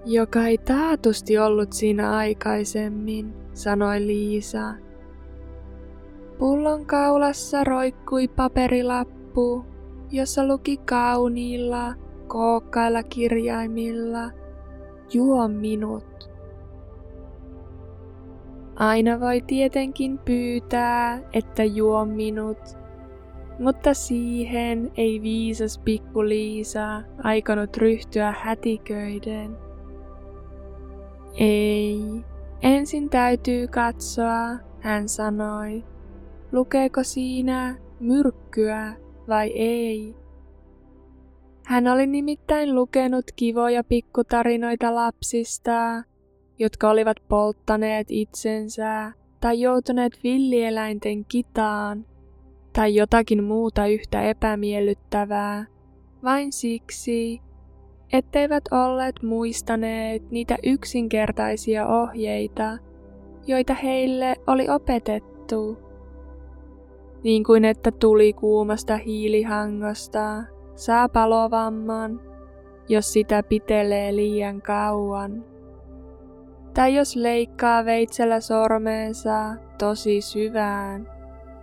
joka 0.06 0.46
ei 0.46 0.58
taatusti 0.58 1.38
ollut 1.38 1.74
siinä 1.74 2.15
aikaisemmin, 2.15 3.34
sanoi 3.53 4.00
Liisa. 4.00 4.74
Pullon 6.39 6.86
kaulassa 6.86 7.63
roikkui 7.63 8.27
paperilappu, 8.27 9.65
jossa 10.12 10.48
luki 10.48 10.77
kauniilla, 10.77 11.94
kookkailla 12.27 13.03
kirjaimilla, 13.03 14.32
juo 15.13 15.48
minut. 15.48 16.30
Aina 18.75 19.20
voi 19.20 19.42
tietenkin 19.42 20.18
pyytää, 20.18 21.22
että 21.34 21.63
juo 21.63 22.06
minut, 22.06 22.83
Mutta 23.60 23.94
siihen 23.94 24.92
ei 24.98 25.22
viisas 25.22 25.78
pikku 25.78 26.24
Liisa 26.24 27.02
aikonut 27.24 27.78
ryhtyä 27.78 28.34
hätiköiden. 28.40 29.58
Ei, 31.38 32.00
ensin 32.62 33.10
täytyy 33.10 33.68
katsoa, 33.68 34.58
hän 34.80 35.10
sanoi. 35.10 35.84
Lukeeko 36.52 37.04
siinä 37.04 37.76
myrkkyä 38.00 38.94
vai 39.28 39.50
ei? 39.50 40.16
Hän 41.66 41.88
oli 41.88 42.08
nimittäin 42.08 42.76
lukenut 42.76 43.26
kivoja 43.36 43.84
pikkutarinoita 43.84 44.96
lapsista, 44.96 46.04
jotka 46.60 46.90
olivat 46.90 47.18
polttaneet 47.28 48.08
itsensä 48.10 49.12
tai 49.40 49.62
joutuneet 49.62 50.20
villieläinten 50.24 51.26
kitaan 51.26 52.06
tai 52.74 52.96
jotakin 52.96 53.44
muuta 53.44 53.88
yhtä 53.88 54.22
epämiellyttävää, 54.22 55.65
vain 56.24 56.51
siksi, 56.51 57.42
etteivät 58.13 58.63
olleet 58.72 59.24
muistaneet 59.24 60.32
niitä 60.32 60.58
yksinkertaisia 60.63 61.88
ohjeita, 61.88 62.77
joita 63.48 63.74
heille 63.74 64.36
oli 64.48 64.70
opetettu. 64.70 65.77
Niin 67.24 67.44
kuin 67.44 67.65
että 67.65 67.92
tuli 67.92 68.34
kuumasta 68.34 68.98
hiilihangosta 68.98 70.44
saa 70.75 71.10
palovamman, 71.10 72.22
jos 72.89 73.13
sitä 73.13 73.44
pitelee 73.44 74.15
liian 74.15 74.62
kauan. 74.62 75.46
Tai 76.74 76.96
jos 76.96 77.15
leikkaa 77.15 77.86
veitsellä 77.86 78.39
sormeensa 78.39 79.56
tosi 79.80 80.22
syvään, 80.22 81.12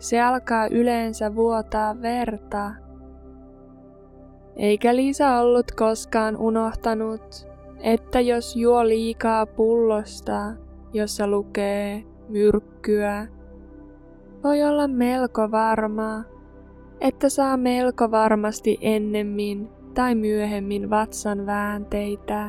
se 0.01 0.21
alkaa 0.21 0.67
yleensä 0.67 1.35
vuotaa 1.35 2.03
verta. 2.03 2.71
Eikä 4.57 4.97
Liisa 4.97 5.39
ollut 5.41 5.73
koskaan 5.73 6.37
unohtanut, 6.37 7.49
että 7.81 8.21
jos 8.21 8.57
juo 8.57 8.85
liikaa 8.85 9.47
pullosta, 9.47 10.53
jossa 10.93 11.27
lukee 11.27 12.05
myrkkyä, 12.29 13.27
voi 14.45 14.63
olla 14.63 14.89
melko 14.89 15.51
varma, 15.51 16.25
että 17.01 17.29
saa 17.29 17.57
melko 17.57 18.11
varmasti 18.11 18.79
ennemmin 18.81 19.69
tai 19.95 20.15
myöhemmin 20.15 20.91
vatsan 20.91 21.47
väänteitä. 21.47 22.49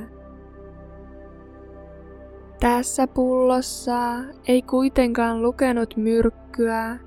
Tässä 2.60 3.08
pullossa 3.08 4.00
ei 4.48 4.62
kuitenkaan 4.62 5.41
lukenut 5.41 5.98
myrkkyä, 5.98 7.00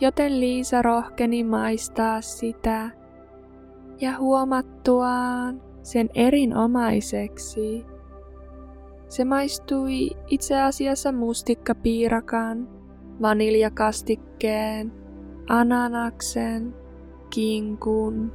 joten 0.00 0.40
Liisa 0.40 0.82
rohkeni 0.82 1.44
maistaa 1.44 2.20
sitä 2.20 2.90
ja 4.00 4.18
huomattuaan 4.18 5.62
sen 5.82 6.10
erinomaiseksi. 6.14 7.86
Se 9.08 9.24
maistui 9.24 10.10
itse 10.26 10.60
asiassa 10.60 11.12
mustikkapiirakan, 11.12 12.68
vaniljakastikkeen, 13.22 14.92
ananaksen, 15.48 16.74
kinkun, 17.30 18.32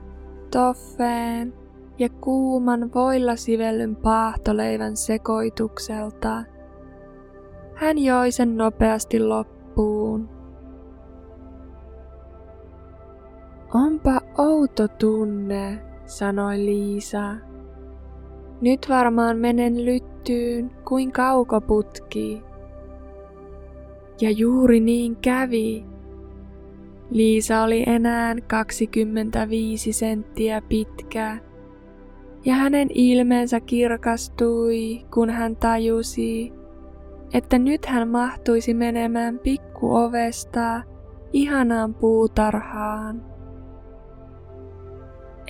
toffeen 0.52 1.54
ja 2.00 2.10
kuuman 2.10 2.94
voilla 2.96 3.36
sivellyn 3.36 3.96
paahtoleivän 3.96 4.98
sekoitukselta. 4.98 6.44
Hän 7.76 7.98
joi 7.98 8.32
sen 8.32 8.58
nopeasti 8.58 9.20
loppuun. 9.20 10.41
Onpa 13.74 14.22
outo 14.38 14.88
tunne, 14.88 15.82
sanoi 16.06 16.58
Liisa. 16.58 17.36
Nyt 18.62 18.90
varmaan 18.90 19.38
menen 19.38 19.86
lyttyyn 19.86 20.72
kuin 20.88 21.12
kaukoputki. 21.12 22.42
Ja 24.22 24.32
juuri 24.32 24.80
niin 24.80 25.16
kävi. 25.16 25.86
Liisa 27.10 27.62
oli 27.62 27.84
enää 27.88 28.36
25 28.48 29.94
senttiä 29.94 30.62
pitkä, 30.62 31.38
ja 32.46 32.54
hänen 32.54 32.88
ilmeensä 32.94 33.60
kirkastui, 33.60 35.06
kun 35.14 35.30
hän 35.30 35.56
tajusi, 35.56 36.54
että 37.34 37.60
nyt 37.60 37.86
hän 37.86 38.08
mahtuisi 38.08 38.74
menemään 38.74 39.40
pikkuovesta 39.40 40.84
ihanaan 41.34 41.94
puutarhaan. 41.94 43.31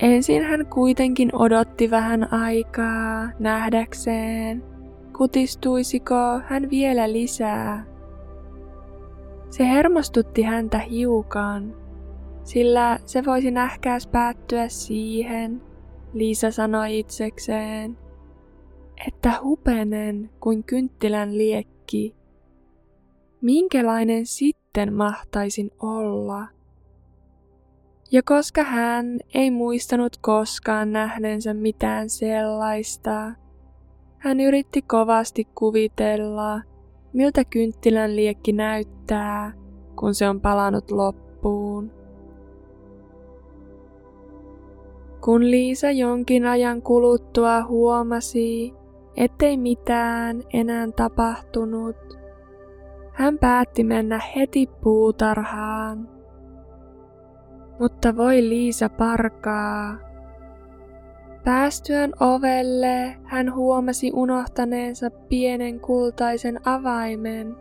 Ensin 0.02 0.44
hän 0.44 0.66
kuitenkin 0.66 1.36
odotti 1.36 1.92
vähän 1.92 2.34
aikaa 2.34 3.30
nähdäkseen, 3.40 4.64
kutistuisiko 5.18 6.40
hän 6.46 6.70
vielä 6.70 7.12
lisää. 7.12 7.86
Se 9.50 9.70
hermostutti 9.70 10.42
häntä 10.42 10.80
hiukan, 10.80 11.76
sillä 12.44 13.00
se 13.06 13.26
voisi 13.26 13.52
nähkääs 13.52 14.08
päättyä 14.08 14.68
siihen, 14.68 15.62
Liisa 16.14 16.52
sanoi 16.52 17.00
itsekseen, 17.00 17.98
että 19.08 19.34
hupenen 19.44 20.30
kuin 20.40 20.64
kynttilän 20.64 21.38
liekki. 21.38 22.16
Minkälainen 23.42 24.26
sitten 24.26 24.94
mahtaisin 24.94 25.72
olla? 25.80 26.48
Ja 28.12 28.21
koska 28.26 28.63
hän 28.63 29.19
ei 29.34 29.52
muistanut 29.52 30.17
koskaan 30.21 30.91
nähneensä 30.91 31.54
mitään 31.54 32.10
sellaista, 32.10 33.32
hän 34.17 34.39
yritti 34.39 34.82
kovasti 34.82 35.47
kuvitella, 35.56 36.62
miltä 37.13 37.45
kynttilän 37.45 38.15
liekki 38.15 38.52
näyttää, 38.54 39.54
kun 39.95 40.15
se 40.15 40.30
on 40.30 40.41
palanut 40.41 40.91
loppuun. 40.91 41.91
Kun 45.24 45.52
Liisa 45.52 45.91
jonkin 45.91 46.45
ajan 46.45 46.82
kuluttua 46.82 47.63
huomasi, 47.63 48.74
ettei 49.17 49.58
mitään 49.58 50.43
enää 50.54 50.88
tapahtunut, 50.95 51.95
hän 53.13 53.38
päätti 53.38 53.84
mennä 53.84 54.19
heti 54.36 54.69
puutarhaan. 54.82 56.21
Mutta 57.82 58.17
voi 58.17 58.50
Liisa 58.50 58.89
parkaa, 58.89 59.98
Päästyään 61.44 62.12
ovelle 62.20 63.17
hän 63.24 63.56
huomasi 63.56 64.12
unohtaneensa 64.13 65.10
pienen 65.10 65.80
kultaisen 65.80 66.60
avaimen, 66.67 67.56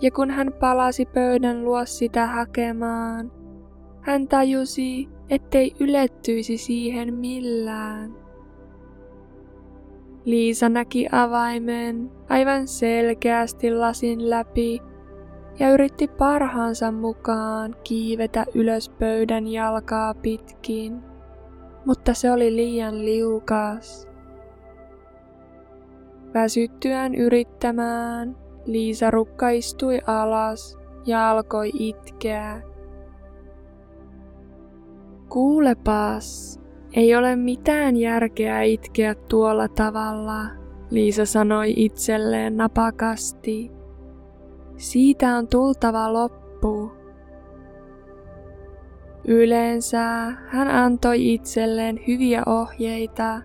ja 0.00 0.10
kun 0.10 0.30
hän 0.30 0.52
palasi 0.60 1.06
pöydän 1.06 1.64
luo 1.64 1.86
sitä 1.86 2.26
hakemaan, 2.26 3.32
hän 4.00 4.28
tajusi, 4.28 5.08
ettei 5.30 5.74
ylettyisi 5.80 6.56
siihen 6.56 7.14
millään. 7.14 8.14
Liisa 10.24 10.68
näki 10.68 11.06
avaimen 11.12 12.10
aivan 12.28 12.68
selkeästi 12.68 13.70
lasin 13.70 14.30
läpi 14.30 14.87
ja 15.58 15.70
yritti 15.70 16.08
parhaansa 16.08 16.92
mukaan 16.92 17.76
kiivetä 17.84 18.46
ylös 18.54 18.88
pöydän 18.88 19.46
jalkaa 19.46 20.14
pitkin 20.14 21.02
mutta 21.88 22.14
se 22.14 22.32
oli 22.32 22.56
liian 22.56 23.04
liukas. 23.04 24.08
Väsyttyään 26.34 27.14
yrittämään, 27.14 28.36
Liisa 28.64 29.10
rukkaistui 29.10 30.00
alas 30.06 30.78
ja 31.06 31.30
alkoi 31.30 31.70
itkeä. 31.74 32.62
Kuulepas, 35.28 36.60
ei 36.92 37.16
ole 37.16 37.36
mitään 37.36 37.96
järkeä 37.96 38.62
itkeä 38.62 39.14
tuolla 39.14 39.68
tavalla, 39.68 40.44
Liisa 40.90 41.26
sanoi 41.26 41.72
itselleen 41.76 42.56
napakasti. 42.56 43.77
Siitä 44.78 45.36
on 45.36 45.48
tultava 45.48 46.12
loppu. 46.12 46.92
Yleensä 49.24 50.02
hän 50.48 50.68
antoi 50.68 51.34
itselleen 51.34 52.00
hyviä 52.06 52.42
ohjeita, 52.46 53.42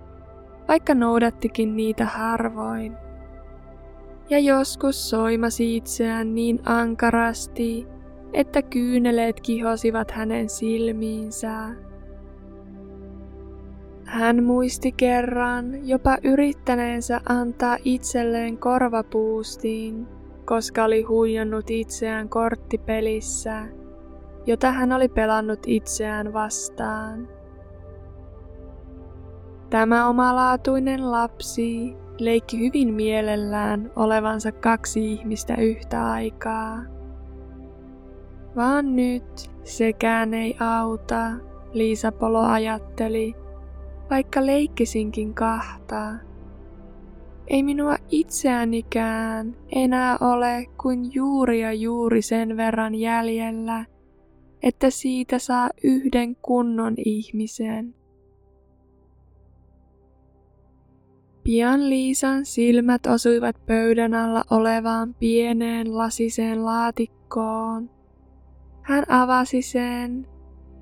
vaikka 0.67 0.95
noudattikin 0.95 1.75
niitä 1.75 2.05
harvoin. 2.05 2.97
Ja 4.29 4.39
joskus 4.39 5.09
soimasi 5.09 5.77
itseään 5.77 6.35
niin 6.35 6.59
ankarasti, 6.65 7.87
että 8.33 8.61
kyyneleet 8.61 9.41
kihosivat 9.41 10.11
hänen 10.11 10.49
silmiinsä. 10.49 11.69
Hän 14.05 14.43
muisti 14.43 14.91
kerran 14.91 15.87
jopa 15.87 16.17
yrittäneensä 16.23 17.21
antaa 17.29 17.77
itselleen 17.85 18.57
korvapuustiin, 18.57 20.07
koska 20.45 20.83
oli 20.83 21.01
huijannut 21.01 21.69
itseään 21.69 22.29
korttipelissä 22.29 23.65
jota 24.45 24.71
hän 24.71 24.91
oli 24.91 25.09
pelannut 25.09 25.59
itseään 25.67 26.33
vastaan. 26.33 27.27
Tämä 29.69 30.07
omalaatuinen 30.07 31.11
lapsi 31.11 31.95
leikki 32.19 32.59
hyvin 32.59 32.93
mielellään 32.93 33.91
olevansa 33.95 34.51
kaksi 34.51 35.13
ihmistä 35.13 35.55
yhtä 35.55 36.11
aikaa. 36.11 36.79
Vaan 38.55 38.95
nyt 38.95 39.51
sekään 39.63 40.33
ei 40.33 40.57
auta, 40.59 41.31
Liisa 41.73 42.11
Polo 42.11 42.41
ajatteli, 42.41 43.35
vaikka 44.09 44.45
leikkisinkin 44.45 45.33
kahta. 45.33 46.11
Ei 47.47 47.63
minua 47.63 47.95
itseänikään 48.09 49.55
enää 49.75 50.17
ole 50.21 50.65
kuin 50.81 51.13
juuri 51.13 51.61
ja 51.61 51.73
juuri 51.73 52.21
sen 52.21 52.57
verran 52.57 52.95
jäljellä, 52.95 53.85
että 54.63 54.89
siitä 54.89 55.39
saa 55.39 55.69
yhden 55.83 56.35
kunnon 56.35 56.93
ihmisen. 56.97 57.95
Pian 61.43 61.89
Liisan 61.89 62.45
silmät 62.45 63.05
osuivat 63.05 63.65
pöydän 63.65 64.13
alla 64.13 64.43
olevaan 64.51 65.13
pieneen 65.13 65.97
lasiseen 65.97 66.65
laatikkoon. 66.65 67.89
Hän 68.81 69.03
avasi 69.09 69.61
sen 69.61 70.27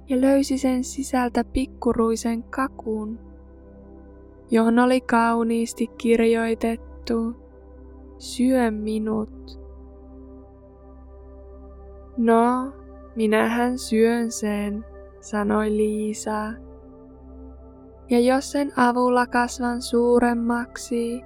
ja 0.10 0.22
löysi 0.22 0.58
sen 0.58 0.84
sisältä 0.84 1.44
pikkuruisen 1.44 2.44
kakun, 2.44 3.20
johon 4.52 4.80
oli 4.80 5.02
kauniisti 5.02 5.88
kirjoitettu 5.88 7.36
Syö 8.18 8.72
minut. 8.72 9.62
No, 12.18 12.74
minähän 13.16 13.78
syön 13.78 14.32
sen, 14.32 14.86
sanoi 15.20 15.70
Liisa 15.70 16.54
ja 18.12 18.20
jos 18.20 18.52
sen 18.52 18.72
avulla 18.78 19.28
kasvan 19.28 19.82
suuremmaksi, 19.82 21.22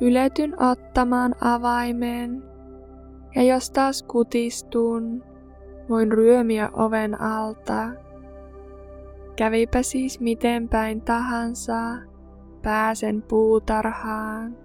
yletyn 0.00 0.62
ottamaan 0.62 1.34
avaimen, 1.40 2.42
ja 3.34 3.42
jos 3.42 3.70
taas 3.70 4.02
kutistun, 4.02 5.24
voin 5.88 6.12
ryömiä 6.12 6.70
oven 6.72 7.20
alta. 7.20 7.88
Kävipä 9.36 9.82
siis 9.82 10.20
miten 10.20 10.68
päin 10.68 11.00
tahansa, 11.00 11.78
pääsen 12.62 13.22
puutarhaan. 13.22 14.56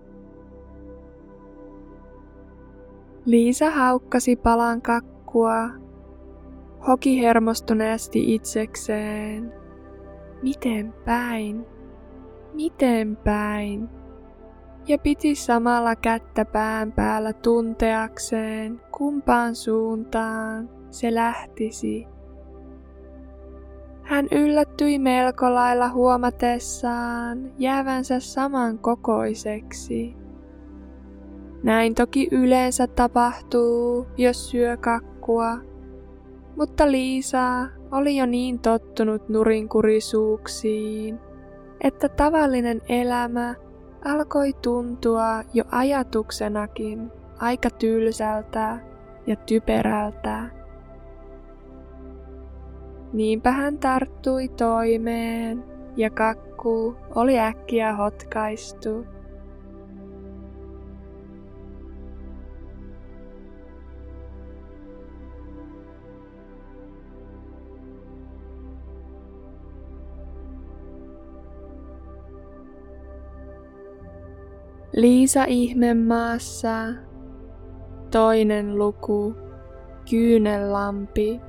Liisa 3.25 3.69
haukkasi 3.69 4.35
palan 4.35 4.81
kakkua, 4.81 5.69
hoki 6.87 7.21
hermostuneesti 7.21 8.35
itsekseen. 8.35 9.53
Miten 10.41 10.93
päin? 11.05 11.65
Miten 12.53 13.15
päin? 13.15 13.89
Ja 14.87 14.97
piti 14.97 15.35
samalla 15.35 15.95
kättä 15.95 16.45
pään 16.45 16.91
päällä 16.91 17.33
tunteakseen, 17.33 18.81
kumpaan 18.91 19.55
suuntaan 19.55 20.69
se 20.89 21.15
lähtisi. 21.15 22.16
Hän 24.07 24.27
yllättyi 24.31 24.99
melko 24.99 25.53
lailla 25.53 25.89
huomatessaan 25.89 27.51
jäävänsä 27.57 28.19
saman 28.19 28.79
kokoiseksi. 28.79 30.15
Näin 31.63 31.95
toki 31.95 32.27
yleensä 32.31 32.87
tapahtuu, 32.87 34.07
jos 34.17 34.49
syö 34.49 34.77
kakkua, 34.77 35.57
mutta 36.55 36.91
Liisa 36.91 37.67
oli 37.91 38.17
jo 38.17 38.25
niin 38.25 38.59
tottunut 38.59 39.29
nurinkurisuuksiin, 39.29 41.19
että 41.81 42.09
tavallinen 42.09 42.81
elämä 42.89 43.55
alkoi 44.05 44.53
tuntua 44.53 45.43
jo 45.53 45.63
ajatuksenakin 45.71 47.11
aika 47.39 47.69
tylsältä 47.69 48.79
ja 49.27 49.35
typerältä. 49.35 50.56
Niinpä 53.17 53.51
hän 53.51 53.77
tarttui 53.77 54.47
toimeen 54.47 55.63
ja 55.95 56.09
kakku 56.09 56.95
oli 57.15 57.39
äkkiä 57.39 57.95
hotkaistu. 57.95 59.05
Liisa 74.93 75.43
ihmemaassa, 75.43 76.75
toinen 78.11 78.77
luku, 78.77 79.35
kyynellampi. 80.09 81.46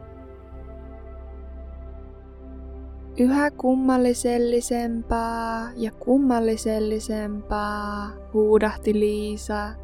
Yhä 3.20 3.50
kummallisellisempaa 3.50 5.70
ja 5.76 5.92
kummallisellisempaa, 5.92 8.10
huudahti 8.32 9.00
Liisa. 9.00 9.74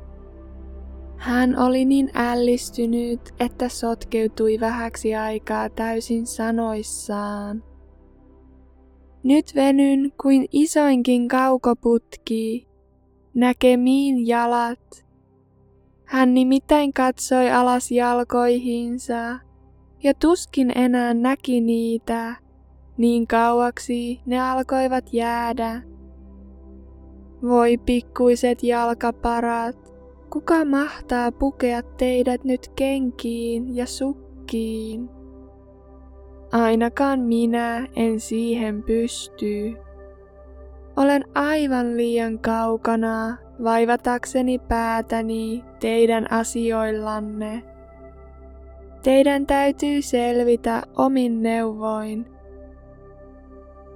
Hän 1.16 1.58
oli 1.58 1.84
niin 1.84 2.10
ällistynyt, 2.14 3.20
että 3.40 3.68
sotkeutui 3.68 4.60
vähäksi 4.60 5.14
aikaa 5.14 5.68
täysin 5.68 6.26
sanoissaan. 6.26 7.64
Nyt 9.22 9.54
venyn 9.54 10.12
kuin 10.22 10.46
isoinkin 10.52 11.28
kaukoputki, 11.28 12.68
näkemiin 13.34 14.26
jalat. 14.26 15.04
Hän 16.04 16.34
nimittäin 16.34 16.92
katsoi 16.92 17.50
alas 17.50 17.90
jalkoihinsa 17.90 19.38
ja 20.02 20.14
tuskin 20.14 20.78
enää 20.78 21.14
näki 21.14 21.60
niitä, 21.60 22.43
niin 22.96 23.26
kauaksi 23.26 24.20
ne 24.26 24.50
alkoivat 24.50 25.12
jäädä. 25.12 25.82
Voi 27.42 27.78
pikkuiset 27.78 28.62
jalkaparat, 28.62 29.94
kuka 30.32 30.64
mahtaa 30.64 31.32
pukea 31.32 31.82
teidät 31.82 32.44
nyt 32.44 32.68
kenkiin 32.76 33.76
ja 33.76 33.86
sukkiin? 33.86 35.10
Ainakaan 36.52 37.20
minä 37.20 37.88
en 37.96 38.20
siihen 38.20 38.82
pysty. 38.82 39.76
Olen 40.96 41.24
aivan 41.34 41.96
liian 41.96 42.38
kaukana 42.38 43.36
vaivatakseni 43.64 44.58
päätäni 44.58 45.64
teidän 45.80 46.32
asioillanne. 46.32 47.62
Teidän 49.02 49.46
täytyy 49.46 50.02
selvitä 50.02 50.82
omin 50.96 51.42
neuvoin. 51.42 52.33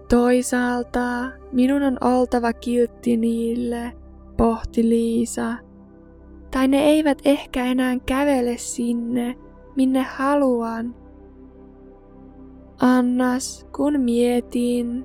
Toisaalta 0.08 1.30
minun 1.52 1.82
on 1.82 1.98
oltava 2.00 2.52
kiltti 2.52 3.16
niille, 3.16 3.92
pohti 4.36 4.88
Liisa. 4.88 5.54
Tai 6.50 6.68
ne 6.68 6.78
eivät 6.78 7.18
ehkä 7.24 7.64
enää 7.64 7.98
kävele 8.06 8.56
sinne, 8.56 9.36
minne 9.76 10.02
haluan. 10.02 10.94
Annas, 12.80 13.66
kun 13.76 14.00
mietin, 14.00 15.04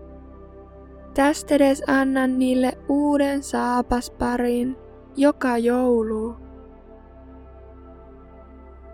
Tästä 1.14 1.56
edes 1.56 1.84
annan 1.88 2.40
niille 2.40 2.78
uuden 2.90 3.44
saapasparin 3.44 4.78
joka 5.16 5.58
joulu. 5.58 6.36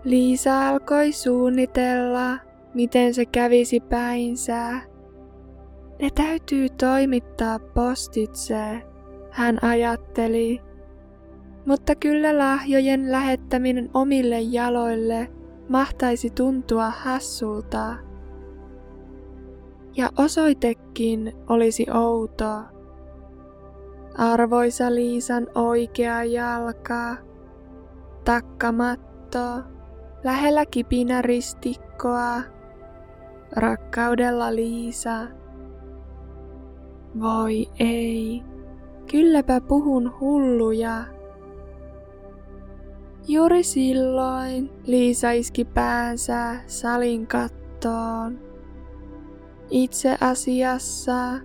Liisa 0.04 0.68
alkoi 0.68 1.12
suunnitella, 1.12 2.38
miten 2.74 3.14
se 3.14 3.26
kävisi 3.26 3.80
päinsä. 3.80 4.80
Ne 6.00 6.10
täytyy 6.14 6.68
toimittaa 6.68 7.58
postitse, 7.58 8.82
hän 9.30 9.58
ajatteli. 9.64 10.60
Mutta 11.66 11.94
kyllä 11.94 12.38
lahjojen 12.38 13.12
lähettäminen 13.12 13.90
omille 13.94 14.40
jaloille 14.40 15.28
mahtaisi 15.68 16.30
tuntua 16.30 16.90
hassulta 16.90 17.96
ja 19.96 20.10
osoitekin 20.18 21.32
olisi 21.48 21.86
outo. 21.94 22.62
Arvoisa 24.18 24.94
Liisan 24.94 25.46
oikea 25.54 26.24
jalka, 26.24 27.16
takkamatto, 28.24 29.38
lähellä 30.24 30.66
kipinä 30.66 31.22
ristikkoa, 31.22 32.42
rakkaudella 33.56 34.54
Liisa. 34.54 35.39
Voi 37.20 37.66
ei, 37.78 38.42
kylläpä 39.10 39.60
puhun 39.60 40.12
hulluja. 40.20 41.04
Juuri 43.28 43.62
silloin 43.62 44.70
Liisa 44.86 45.30
iski 45.30 45.64
päänsä 45.64 46.56
salin 46.66 47.26
kattoon. 47.26 48.38
Itse 49.70 50.16
asiassa 50.20 51.40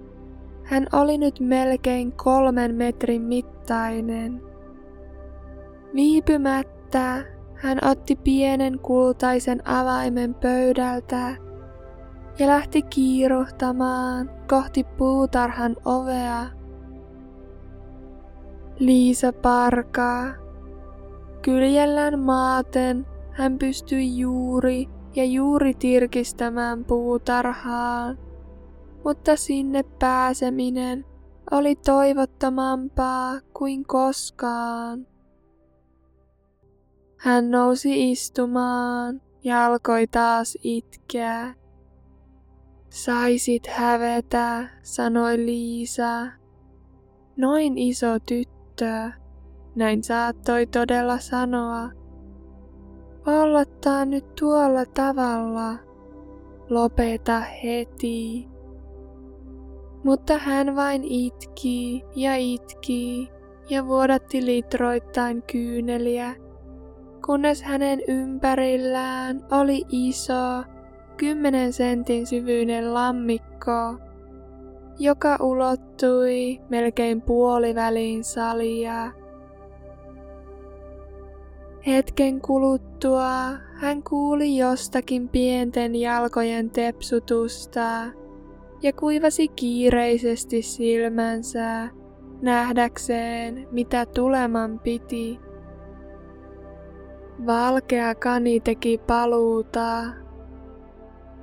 hän 0.64 0.88
oli 0.94 1.18
nyt 1.18 1.40
melkein 1.40 2.12
kolmen 2.12 2.76
metrin 2.76 3.22
mittainen. 3.22 4.42
Viipymättä 5.96 7.26
hän 7.56 7.80
otti 7.92 8.16
pienen 8.16 8.80
kultaisen 8.80 9.68
avaimen 9.68 10.34
pöydältä 10.34 11.45
ja 12.40 12.48
lähti 12.48 12.82
kiiruhtamaan 12.82 14.32
kohti 14.50 14.84
puutarhan 14.84 15.76
ovea. 15.86 16.46
Liisa 18.80 19.34
parkaa. 19.34 20.26
Kyljellään 21.42 22.20
maaten 22.20 23.06
hän 23.32 23.58
pystyi 23.58 24.18
juuri 24.18 24.90
ja 25.16 25.26
juuri 25.26 25.74
tirkistämään 25.74 26.86
puutarhaan, 26.86 28.20
mutta 29.04 29.36
sinne 29.36 29.84
pääseminen 29.84 31.06
oli 31.52 31.76
toivottomampaa 31.76 33.40
kuin 33.54 33.86
koskaan. 33.86 35.08
Hän 37.18 37.52
nousi 37.52 38.12
istumaan 38.12 39.22
ja 39.44 39.66
alkoi 39.66 40.08
taas 40.08 40.58
itkeä. 40.64 41.65
Saisit 42.96 43.68
hävetä, 43.68 44.70
sanoi 44.82 45.38
Liisa. 45.38 46.28
Noin 47.38 47.78
iso 47.78 48.20
tyttö, 48.28 49.12
näin 49.76 50.04
saattoi 50.04 50.66
todella 50.68 51.20
sanoa. 51.20 51.90
Vallottaa 53.26 54.06
nyt 54.06 54.36
tuolla 54.40 54.86
tavalla. 54.86 55.76
Lopeta 56.70 57.40
heti. 57.40 58.48
Mutta 60.04 60.38
hän 60.38 60.76
vain 60.76 61.04
itki 61.04 62.04
ja 62.16 62.36
itki 62.36 63.30
ja 63.70 63.88
vuodatti 63.88 64.46
litroittain 64.46 65.44
kyyneliä 65.44 66.36
kunnes 67.26 67.64
hänen 67.64 68.02
ympärillään 68.08 69.46
oli 69.52 69.86
iso, 69.90 70.64
kymmenen 71.18 71.74
sentin 71.74 72.28
syvyinen 72.28 72.94
lammikko, 72.94 73.96
joka 75.00 75.38
ulottui 75.42 76.62
melkein 76.70 77.22
puoliväliin 77.22 78.24
salia. 78.24 79.12
Hetken 81.88 82.42
kuluttua 82.42 83.30
hän 83.76 84.04
kuuli 84.04 84.58
jostakin 84.58 85.30
pienten 85.30 85.96
jalkojen 85.96 86.70
tepsutusta 86.70 87.82
ja 88.82 88.94
kuivasi 88.94 89.48
kiireisesti 89.48 90.62
silmänsä 90.62 91.90
nähdäkseen, 92.42 93.68
mitä 93.72 94.06
tuleman 94.06 94.80
piti. 94.80 95.40
Valkea 97.46 98.16
kani 98.16 98.60
teki 98.60 98.98
paluuta. 99.08 100.04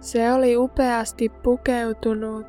Se 0.02 0.32
oli 0.32 0.56
upeasti 0.56 1.28
pukeutunut. 1.28 2.46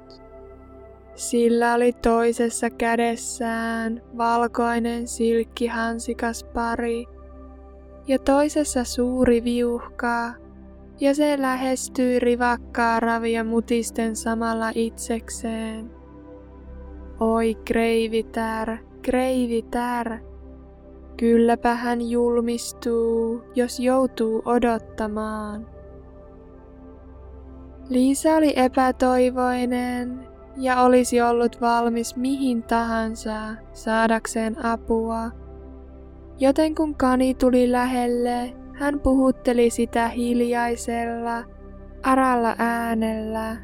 Sillä 1.16 1.74
oli 1.74 1.94
toisessa 1.94 2.70
kädessään 2.70 4.02
valkoinen 4.18 5.08
silkkihansikas 5.08 6.44
pari 6.44 7.06
ja 8.08 8.20
toisessa 8.20 8.84
suuri 8.84 9.44
viuhka, 9.44 10.34
ja 11.00 11.16
se 11.16 11.42
lähestyi 11.42 12.20
rivakkaa 12.20 13.00
ravia 13.00 13.44
mutisten 13.44 14.16
samalla 14.16 14.72
itsekseen. 14.76 15.92
Oi 17.20 17.56
kreivitär, 17.66 18.78
kreivitär, 19.02 20.20
Kylläpä 21.18 21.76
hän 21.76 22.10
julmistuu, 22.10 23.42
jos 23.56 23.80
joutuu 23.80 24.42
odottamaan. 24.46 25.73
Liisa 27.90 28.36
oli 28.36 28.54
epätoivoinen 28.56 30.28
ja 30.58 30.82
olisi 30.82 31.22
ollut 31.22 31.62
valmis 31.62 32.16
mihin 32.16 32.64
tahansa 32.64 33.40
saadakseen 33.74 34.66
apua. 34.66 35.32
Joten 36.40 36.76
kun 36.76 36.96
kani 36.96 37.34
tuli 37.34 37.72
lähelle, 37.72 38.54
hän 38.74 39.00
puhutteli 39.00 39.70
sitä 39.70 40.08
hiljaisella, 40.08 41.44
aralla 42.04 42.56
äänellä. 42.58 43.58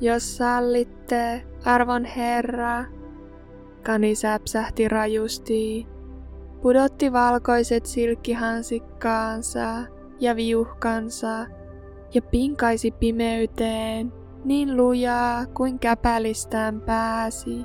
Jos 0.00 0.36
sallitte, 0.36 1.42
arvon 1.64 2.04
herra, 2.04 2.84
Kani 3.82 4.14
säpsähti 4.14 4.88
rajusti, 4.88 5.86
pudotti 6.62 7.12
valkoiset 7.12 7.86
silkkihansikkaansa 7.86 9.66
ja 10.20 10.36
viuhkansa 10.36 11.46
ja 12.14 12.22
pinkaisi 12.22 12.90
pimeyteen 12.90 14.12
niin 14.44 14.76
lujaa 14.76 15.46
kuin 15.46 15.78
käpälistään 15.78 16.80
pääsi. 16.80 17.64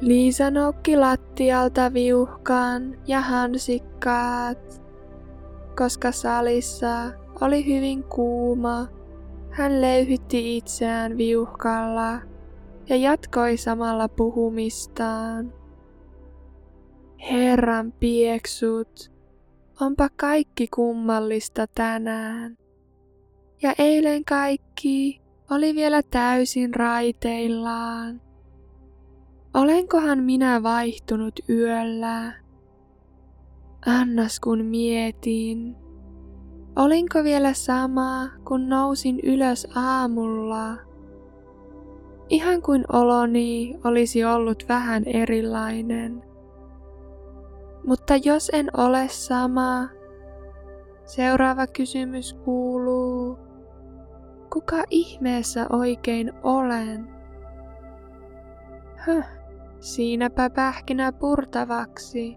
Liisa 0.00 0.50
nokki 0.50 0.96
lattialta 0.96 1.92
viuhkan 1.92 2.98
ja 3.06 3.20
hansikkaat. 3.20 4.82
Koska 5.76 6.12
salissa 6.12 7.12
oli 7.40 7.66
hyvin 7.66 8.04
kuuma, 8.04 8.86
hän 9.50 9.80
löyhytti 9.80 10.56
itseään 10.56 11.16
viuhkalla 11.16 12.18
ja 12.88 12.96
jatkoi 12.96 13.56
samalla 13.56 14.08
puhumistaan. 14.08 15.52
Herran 17.30 17.92
pieksut, 17.92 19.12
onpa 19.80 20.08
kaikki 20.16 20.68
kummallista 20.74 21.66
tänään. 21.66 22.56
Ja 23.62 23.74
eilen 23.78 24.24
kaikki 24.24 25.20
oli 25.50 25.74
vielä 25.74 26.02
täysin 26.02 26.74
raiteillaan. 26.74 28.20
Olenkohan 29.54 30.22
minä 30.22 30.62
vaihtunut 30.62 31.40
yöllä? 31.48 32.32
Annas 33.86 34.40
kun 34.40 34.64
mietin. 34.64 35.76
Olinko 36.76 37.24
vielä 37.24 37.52
sama, 37.52 38.28
kun 38.44 38.68
nousin 38.68 39.20
ylös 39.22 39.68
aamulla? 39.74 40.88
ihan 42.28 42.62
kuin 42.62 42.84
oloni 42.92 43.78
olisi 43.84 44.24
ollut 44.24 44.64
vähän 44.68 45.02
erilainen. 45.06 46.22
Mutta 47.88 48.16
jos 48.24 48.50
en 48.52 48.70
ole 48.76 49.08
sama, 49.08 49.88
seuraava 51.04 51.66
kysymys 51.66 52.34
kuuluu, 52.44 53.38
kuka 54.52 54.84
ihmeessä 54.90 55.66
oikein 55.70 56.32
olen? 56.42 57.08
Höh, 58.96 59.26
siinäpä 59.80 60.50
pähkinä 60.50 61.12
purtavaksi. 61.12 62.36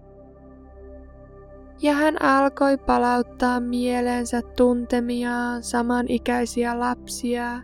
Ja 1.82 1.94
hän 1.94 2.22
alkoi 2.22 2.78
palauttaa 2.78 3.60
mieleensä 3.60 4.42
tuntemiaan 4.58 5.64
samanikäisiä 5.64 6.80
lapsia 6.80 7.62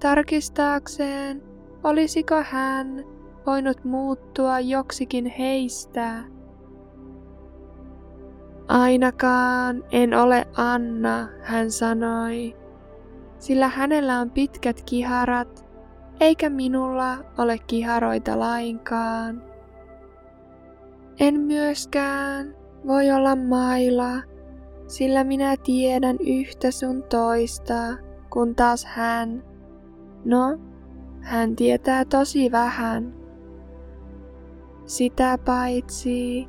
tarkistaakseen, 0.00 1.42
olisiko 1.82 2.34
hän 2.50 3.04
voinut 3.46 3.84
muuttua 3.84 4.60
joksikin 4.60 5.26
heistä. 5.26 6.33
Ainakaan 8.68 9.84
en 9.92 10.14
ole 10.14 10.46
Anna, 10.56 11.28
hän 11.42 11.70
sanoi, 11.70 12.56
sillä 13.38 13.68
hänellä 13.68 14.20
on 14.20 14.30
pitkät 14.30 14.82
kiharat, 14.86 15.66
eikä 16.20 16.50
minulla 16.50 17.16
ole 17.38 17.58
kiharoita 17.66 18.38
lainkaan. 18.38 19.42
En 21.20 21.40
myöskään 21.40 22.56
voi 22.86 23.10
olla 23.10 23.36
maila, 23.36 24.22
sillä 24.86 25.24
minä 25.24 25.56
tiedän 25.64 26.16
yhtä 26.20 26.70
sun 26.70 27.02
toista, 27.02 27.74
kun 28.30 28.54
taas 28.54 28.84
hän 28.84 29.54
No, 30.24 30.58
hän 31.20 31.56
tietää 31.56 32.04
tosi 32.04 32.52
vähän. 32.52 33.14
Sitä 34.86 35.38
paitsi 35.44 36.48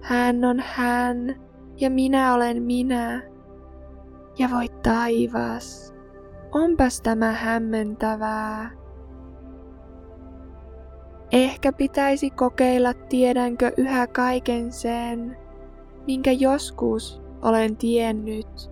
hän 0.00 0.44
on 0.44 0.62
hän 0.66 1.40
ja 1.80 1.90
minä 1.90 2.34
olen 2.34 2.62
minä. 2.62 3.22
Ja 4.38 4.48
voi 4.50 4.66
taivas, 4.82 5.94
onpas 6.52 7.00
tämä 7.02 7.32
hämmentävää. 7.32 8.70
Ehkä 11.32 11.72
pitäisi 11.72 12.30
kokeilla 12.30 12.94
tiedänkö 12.94 13.72
yhä 13.76 14.06
kaiken 14.06 14.72
sen, 14.72 15.36
minkä 16.06 16.32
joskus 16.32 17.22
olen 17.42 17.76
tiennyt. 17.76 18.70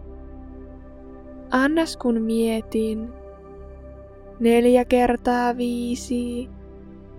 Annas 1.51 1.97
kun 1.97 2.23
mietin. 2.23 3.13
Neljä 4.41 4.85
kertaa 4.85 5.57
viisi 5.57 6.49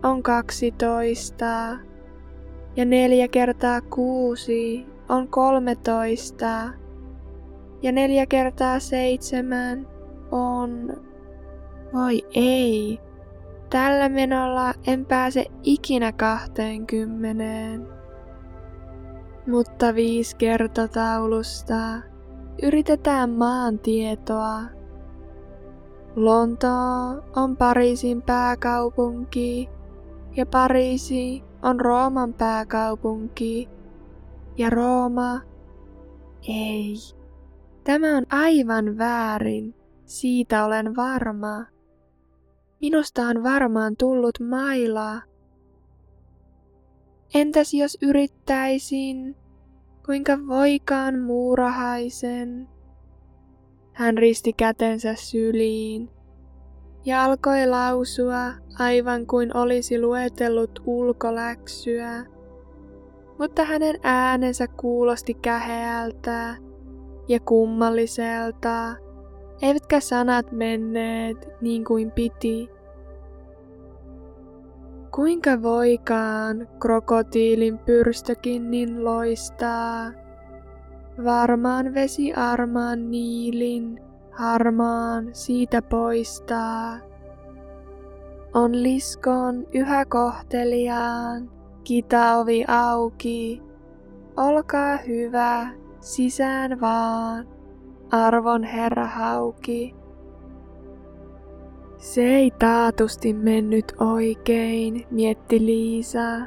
on 0.03 0.23
kaksitoista 0.23 1.77
ja 2.75 2.85
neljä 2.85 3.27
kertaa 3.27 3.81
kuusi 3.81 4.85
on 5.09 5.27
kolmetoista 5.27 6.69
ja 7.81 7.91
neljä 7.91 8.25
kertaa 8.25 8.79
seitsemän 8.79 9.87
on... 10.31 10.93
Voi 11.93 12.21
ei, 12.33 12.99
tällä 13.69 14.09
menolla 14.09 14.73
en 14.87 15.05
pääse 15.05 15.45
ikinä 15.63 16.11
kahteenkymmeneen. 16.11 17.87
Mutta 19.47 19.95
viisi 19.95 20.35
kertotaulusta 20.35 21.75
yritetään 22.63 23.29
maantietoa. 23.29 24.61
Lontoo 26.15 27.23
on 27.35 27.57
Pariisin 27.57 28.21
pääkaupunki 28.21 29.69
ja 30.35 30.45
Pariisi 30.45 31.43
on 31.63 31.79
Rooman 31.79 32.33
pääkaupunki 32.33 33.69
ja 34.59 34.69
Rooma 34.69 35.41
ei. 36.47 36.95
Tämä 37.83 38.17
on 38.17 38.25
aivan 38.31 38.97
väärin, 38.97 39.75
siitä 40.05 40.65
olen 40.65 40.95
varma. 40.95 41.65
Minusta 42.81 43.21
on 43.21 43.43
varmaan 43.43 43.95
tullut 43.97 44.39
maila. 44.49 45.21
Entäs 47.33 47.73
jos 47.73 47.97
yrittäisin, 48.01 49.35
kuinka 50.05 50.37
voikaan 50.47 51.19
muurahaisen? 51.19 52.67
Hän 53.93 54.17
risti 54.17 54.53
kätensä 54.53 55.15
syliin 55.15 56.09
ja 57.05 57.23
alkoi 57.23 57.67
lausua 57.67 58.53
aivan 58.79 59.27
kuin 59.27 59.57
olisi 59.57 60.01
luetellut 60.01 60.79
ulkoläksyä. 60.85 62.25
Mutta 63.39 63.63
hänen 63.63 63.95
äänensä 64.03 64.67
kuulosti 64.67 65.33
käheältä 65.33 66.55
ja 67.27 67.39
kummalliselta, 67.39 68.95
eivätkä 69.61 69.99
sanat 69.99 70.51
menneet 70.51 71.47
niin 71.61 71.83
kuin 71.83 72.11
piti. 72.11 72.69
Kuinka 75.15 75.61
voikaan 75.61 76.67
krokotiilin 76.79 77.77
pyrstökin 77.77 78.71
niin 78.71 79.05
loistaa? 79.05 80.11
Varmaan 81.23 81.93
vesi 81.93 82.33
armaan 82.33 83.11
niilin, 83.11 83.99
harmaan 84.31 85.29
siitä 85.33 85.81
poistaa. 85.81 86.97
On 88.53 88.83
liskon 88.83 89.65
yhä 89.73 90.05
kohteliaan, 90.05 91.58
kitaovi 91.89 92.65
auki, 92.67 93.61
olkaa 94.37 94.97
hyvä, 94.97 95.69
sisään 95.99 96.81
vaan, 96.81 97.47
arvon 98.11 98.63
herra 98.63 99.05
hauki. 99.07 99.95
Se 101.97 102.21
ei 102.21 102.51
taatusti 102.51 103.33
mennyt 103.33 103.93
oikein, 103.99 105.05
mietti 105.11 105.65
Liisa, 105.65 106.39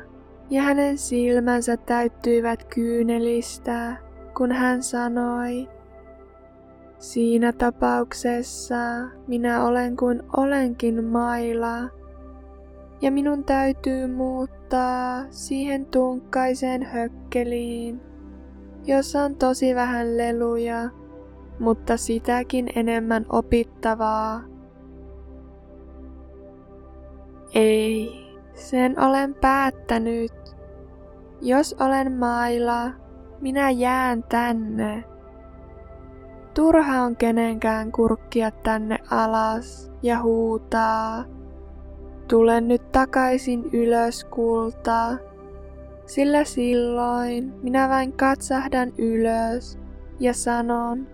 ja 0.51 0.63
hänen 0.63 0.99
silmänsä 0.99 1.77
täyttyivät 1.77 2.65
kyynelistä, 2.65 3.97
kun 4.37 4.53
hän 4.53 4.83
sanoi, 4.83 5.69
Siinä 6.99 7.53
tapauksessa 7.53 8.75
minä 9.27 9.65
olen 9.65 9.97
kuin 9.97 10.23
olenkin 10.37 11.05
maila, 11.05 12.02
ja 13.03 13.11
minun 13.11 13.45
täytyy 13.45 14.07
muuttaa 14.07 15.25
siihen 15.31 15.87
tunkkaiseen 15.87 16.83
hökkeliin, 16.83 18.01
jossa 18.87 19.23
on 19.23 19.37
tosi 19.37 19.75
vähän 19.75 20.17
leluja, 20.19 20.91
mutta 21.59 21.97
sitäkin 21.97 22.69
enemmän 22.77 23.27
opittavaa. 23.29 24.43
Ei, 27.55 28.11
sen 28.55 29.01
olen 29.01 29.35
päättänyt. 29.35 30.33
Jos 31.41 31.77
olen 31.81 32.13
maila, 32.13 32.91
minä 33.41 33.71
jään 33.71 34.23
tänne. 34.23 35.05
Turha 36.55 37.03
on 37.03 37.17
kenenkään 37.17 37.93
kurkkia 37.93 38.51
tänne 38.51 38.99
alas 39.11 39.93
ja 40.03 40.23
huutaa. 40.23 41.25
Tule 42.33 42.61
nyt 42.61 42.93
takaisin 42.93 43.65
ylös 43.73 44.25
kulta, 44.25 45.17
sillä 46.07 46.45
silloin 46.45 47.55
minä 47.63 47.89
vain 47.89 48.13
katsahdan 48.13 48.93
ylös 48.99 49.79
ja 50.21 50.35
sanon, 50.35 51.07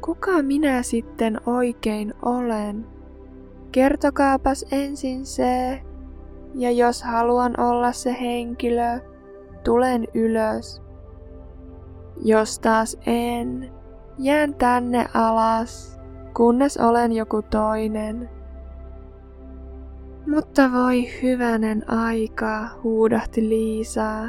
kuka 0.00 0.42
minä 0.42 0.82
sitten 0.82 1.40
oikein 1.46 2.14
olen? 2.22 2.86
Kertokaapas 3.72 4.64
ensin 4.72 5.26
se, 5.26 5.82
ja 6.54 6.70
jos 6.70 7.02
haluan 7.02 7.60
olla 7.60 7.92
se 7.92 8.16
henkilö, 8.20 9.00
tulen 9.64 10.04
ylös. 10.14 10.82
Jos 12.24 12.58
taas 12.58 12.96
en, 13.06 13.70
jään 14.18 14.54
tänne 14.54 15.06
alas, 15.14 16.00
kunnes 16.36 16.76
olen 16.76 17.12
joku 17.12 17.42
toinen. 17.42 18.39
Mutta 20.26 20.72
voi 20.72 21.22
hyvänen 21.22 21.90
aika, 21.90 22.68
huudahti 22.82 23.48
Liisa 23.48 24.28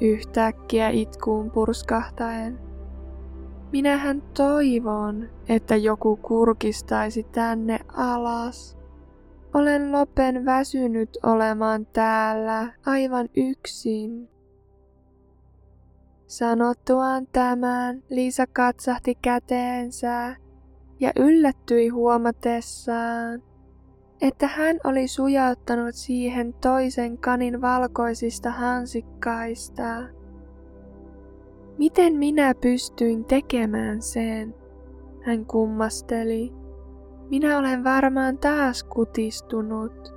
yhtäkkiä 0.00 0.88
itkuun 0.88 1.50
purskahtaen. 1.50 2.58
Minähän 3.72 4.22
toivon, 4.36 5.28
että 5.48 5.76
joku 5.76 6.16
kurkistaisi 6.16 7.22
tänne 7.22 7.78
alas. 7.88 8.78
Olen 9.54 9.92
lopen 9.92 10.44
väsynyt 10.44 11.18
olemaan 11.22 11.86
täällä 11.86 12.72
aivan 12.86 13.28
yksin. 13.36 14.28
Sanottuaan 16.26 17.26
tämän, 17.32 18.02
Liisa 18.10 18.46
katsahti 18.46 19.14
käteensä 19.22 20.36
ja 21.00 21.12
yllättyi 21.16 21.88
huomatessaan, 21.88 23.42
että 24.22 24.46
hän 24.46 24.76
oli 24.84 25.08
sujauttanut 25.08 25.94
siihen 25.94 26.54
toisen 26.54 27.18
kanin 27.18 27.60
valkoisista 27.60 28.50
hansikkaista. 28.50 30.02
Miten 31.78 32.16
minä 32.16 32.54
pystyin 32.54 33.24
tekemään 33.24 34.02
sen? 34.02 34.54
Hän 35.22 35.46
kummasteli. 35.46 36.52
Minä 37.30 37.58
olen 37.58 37.84
varmaan 37.84 38.38
taas 38.38 38.84
kutistunut. 38.84 40.14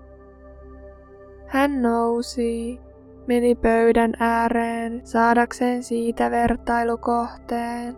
Hän 1.48 1.82
nousi, 1.82 2.80
meni 3.28 3.56
pöydän 3.56 4.14
ääreen 4.20 5.02
saadakseen 5.04 5.84
siitä 5.84 6.32
vertailukohteen 6.32 7.98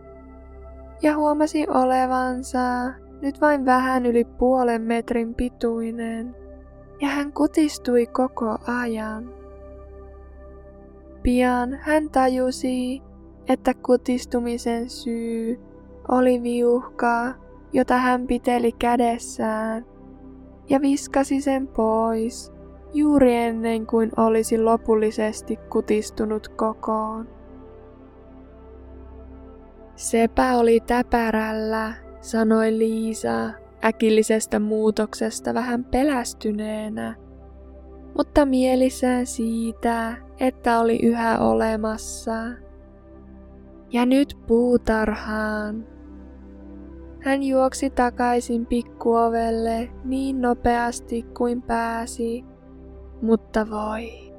ja 1.02 1.15
huomasi 1.15 1.67
olevansa 1.70 2.60
nyt 3.21 3.41
vain 3.41 3.65
vähän 3.65 4.06
yli 4.06 4.25
puolen 4.25 4.82
metrin 4.82 5.36
pituinen 5.36 6.36
ja 7.01 7.08
hän 7.08 7.34
kutistui 7.34 8.08
koko 8.08 8.58
ajan. 8.67 9.34
Pian 11.23 11.73
hän 11.82 12.10
tajusi, 12.10 13.01
että 13.47 13.73
kutistumisen 13.73 14.89
syy 14.89 15.60
oli 16.08 16.43
viuhka, 16.43 17.34
jota 17.74 17.97
hän 17.97 18.28
piteli 18.28 18.72
kädessään, 18.72 19.86
ja 20.70 20.82
viskasi 20.82 21.41
sen 21.41 21.68
pois 21.68 22.53
juuri 22.93 23.36
ennen 23.36 23.88
kuin 23.88 24.11
olisi 24.18 24.57
lopullisesti 24.57 25.55
kutistunut 25.55 26.47
kokoon. 26.47 27.30
Sepä 29.95 30.57
oli 30.57 30.80
täpärällä, 30.80 31.93
sanoi 32.22 32.78
Liisa 32.78 33.49
äkillisestä 33.86 34.59
muutoksesta 34.59 35.53
vähän 35.53 35.86
pelästyneenä, 35.86 37.15
mutta 38.18 38.45
mielissään 38.45 39.26
siitä, 39.26 40.18
että 40.39 40.80
oli 40.80 40.99
yhä 41.03 41.39
olemassa. 41.39 42.34
Ja 43.91 44.05
nyt 44.05 44.38
puutarhaan. 44.47 45.88
Hän 47.22 47.43
juoksi 47.43 47.89
takaisin 47.89 48.65
pikkuovelle 48.65 49.89
niin 50.03 50.41
nopeasti 50.41 51.24
kuin 51.38 51.61
pääsi 51.61 52.45
mutta 53.22 53.70
voi. 53.70 54.34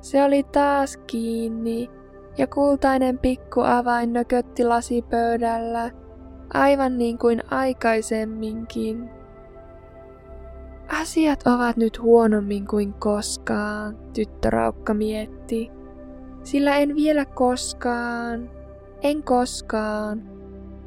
Se 0.00 0.24
oli 0.24 0.42
taas 0.42 0.96
kiinni 0.96 1.90
ja 2.38 2.46
kultainen 2.46 3.18
pikku 3.18 3.60
avain 3.60 4.12
nökötti 4.12 4.64
lasipöydällä 4.64 5.90
aivan 6.54 6.98
niin 6.98 7.18
kuin 7.18 7.42
aikaisemminkin. 7.50 9.10
Asiat 11.00 11.46
ovat 11.46 11.76
nyt 11.76 12.02
huonommin 12.02 12.66
kuin 12.66 12.92
koskaan, 12.92 13.96
tyttöraukka 14.14 14.94
mietti, 14.94 15.70
sillä 16.42 16.76
en 16.76 16.94
vielä 16.96 17.24
koskaan, 17.24 18.50
en 19.02 19.22
koskaan, 19.22 20.22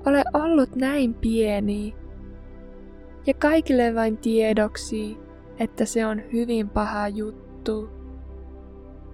ole 0.05 0.23
ollut 0.33 0.75
näin 0.75 1.13
pieni. 1.13 1.95
Ja 3.27 3.33
kaikille 3.33 3.95
vain 3.95 4.17
tiedoksi, 4.17 5.17
että 5.59 5.85
se 5.85 6.05
on 6.05 6.21
hyvin 6.33 6.69
paha 6.69 7.07
juttu. 7.07 7.89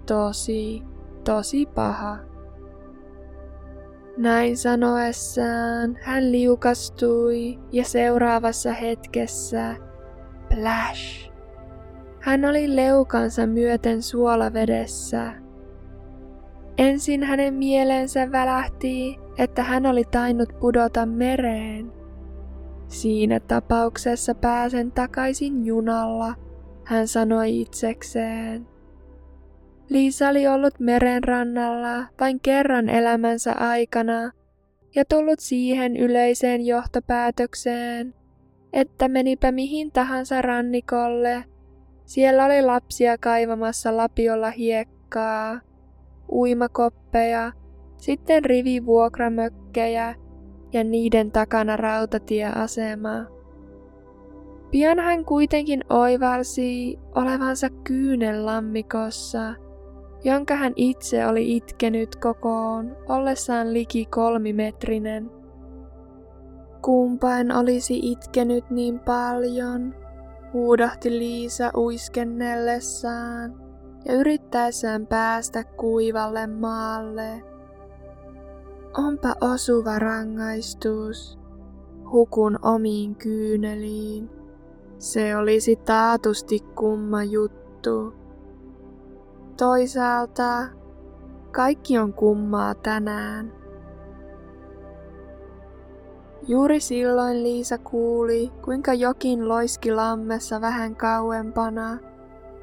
Tosi, 0.06 0.82
tosi 1.24 1.66
paha. 1.66 2.18
Näin 4.18 4.56
sanoessaan 4.56 5.98
hän 6.02 6.32
liukastui 6.32 7.58
ja 7.72 7.84
seuraavassa 7.84 8.72
hetkessä 8.72 9.76
Splash! 10.44 11.30
Hän 12.20 12.44
oli 12.44 12.76
leukansa 12.76 13.46
myöten 13.46 14.02
suolavedessä. 14.02 15.32
Ensin 16.78 17.22
hänen 17.22 17.54
mieleensä 17.54 18.32
välähti, 18.32 19.18
että 19.38 19.62
hän 19.62 19.86
oli 19.86 20.04
tainnut 20.04 20.48
pudota 20.60 21.06
mereen. 21.06 21.92
Siinä 22.88 23.40
tapauksessa 23.40 24.34
pääsen 24.34 24.92
takaisin 24.92 25.66
junalla, 25.66 26.34
hän 26.84 27.08
sanoi 27.08 27.60
itsekseen. 27.60 28.66
Liisa 29.88 30.28
oli 30.28 30.48
ollut 30.48 30.80
merenrannalla 30.80 32.04
vain 32.20 32.40
kerran 32.40 32.88
elämänsä 32.88 33.52
aikana 33.52 34.30
ja 34.94 35.04
tullut 35.04 35.40
siihen 35.40 35.96
yleiseen 35.96 36.66
johtopäätökseen, 36.66 38.14
että 38.72 39.08
menipä 39.08 39.52
mihin 39.52 39.92
tahansa 39.92 40.42
rannikolle, 40.42 41.44
siellä 42.04 42.44
oli 42.44 42.62
lapsia 42.62 43.18
kaivamassa 43.18 43.96
lapiolla 43.96 44.50
hiekkaa, 44.50 45.60
uimakoppeja, 46.28 47.52
sitten 47.96 48.44
rivivuokramökkejä 48.44 50.14
ja 50.72 50.84
niiden 50.84 51.30
takana 51.30 51.76
rautatieasema. 51.76 53.26
Pian 54.70 54.98
hän 54.98 55.24
kuitenkin 55.24 55.84
oivalsi 55.90 56.98
olevansa 57.14 57.70
kyynel 57.84 58.46
lammikossa, 58.46 59.54
jonka 60.24 60.54
hän 60.54 60.72
itse 60.76 61.26
oli 61.26 61.56
itkenyt 61.56 62.16
kokoon 62.16 62.96
ollessaan 63.08 63.72
liki 63.72 64.06
kolmimetrinen. 64.06 65.30
Kumpain 66.82 67.52
olisi 67.52 67.98
itkenyt 68.02 68.70
niin 68.70 69.00
paljon, 69.00 69.94
huudahti 70.52 71.10
Liisa 71.10 71.70
uiskennellessaan 71.76 73.68
ja 74.04 74.14
yrittäessään 74.14 75.06
päästä 75.06 75.64
kuivalle 75.64 76.46
maalle. 76.46 77.42
Onpa 78.98 79.34
osuva 79.40 79.98
rangaistus, 79.98 81.38
hukun 82.12 82.58
omiin 82.62 83.16
kyyneliin. 83.16 84.30
Se 84.98 85.36
olisi 85.36 85.76
taatusti 85.76 86.60
kumma 86.76 87.24
juttu. 87.24 88.14
Toisaalta 89.58 90.66
kaikki 91.50 91.98
on 91.98 92.12
kummaa 92.12 92.74
tänään. 92.74 93.52
Juuri 96.48 96.80
silloin 96.80 97.42
Liisa 97.42 97.78
kuuli, 97.78 98.52
kuinka 98.64 98.94
jokin 98.94 99.48
loiski 99.48 99.92
lammessa 99.92 100.60
vähän 100.60 100.96
kauempana, 100.96 101.98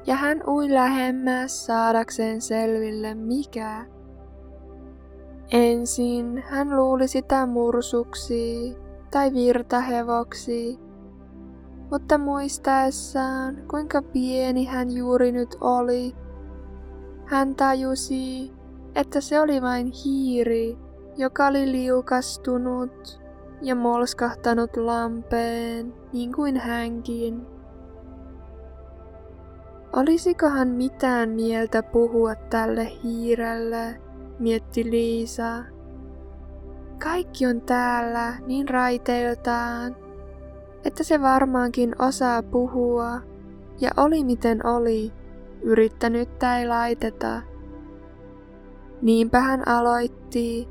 ja 0.06 0.14
hän 0.14 0.42
ui 0.48 0.72
lähemmäs 0.74 1.66
saadakseen 1.66 2.40
selville 2.40 3.14
mikä. 3.14 3.86
Ensin 5.52 6.44
hän 6.46 6.76
luuli 6.76 7.08
sitä 7.08 7.46
mursuksi 7.46 8.76
tai 9.10 9.32
virtahevoksi, 9.34 10.78
mutta 11.90 12.18
muistaessaan, 12.18 13.56
kuinka 13.70 14.02
pieni 14.02 14.64
hän 14.64 14.90
juuri 14.90 15.32
nyt 15.32 15.56
oli, 15.60 16.14
hän 17.26 17.54
tajusi, 17.54 18.52
että 18.94 19.20
se 19.20 19.40
oli 19.40 19.62
vain 19.62 19.92
hiiri, 20.04 20.78
joka 21.16 21.46
oli 21.46 21.72
liukastunut 21.72 23.20
ja 23.62 23.74
molskahtanut 23.74 24.76
lampeen, 24.76 25.94
niin 26.12 26.32
kuin 26.32 26.56
hänkin. 26.56 27.46
Olisikohan 29.92 30.68
mitään 30.68 31.28
mieltä 31.28 31.82
puhua 31.82 32.34
tälle 32.34 32.92
hiirelle, 33.04 34.00
mietti 34.38 34.90
Liisa. 34.90 35.64
Kaikki 37.02 37.46
on 37.46 37.60
täällä 37.60 38.34
niin 38.46 38.68
raiteiltaan, 38.68 39.96
että 40.84 41.04
se 41.04 41.22
varmaankin 41.22 42.02
osaa 42.02 42.42
puhua, 42.42 43.20
ja 43.80 43.90
oli 43.96 44.24
miten 44.24 44.66
oli, 44.66 45.12
yrittänyt 45.66 46.42
ei 46.58 46.68
laiteta. 46.68 47.42
Niinpä 49.02 49.40
hän 49.40 49.68
aloitti. 49.68 50.68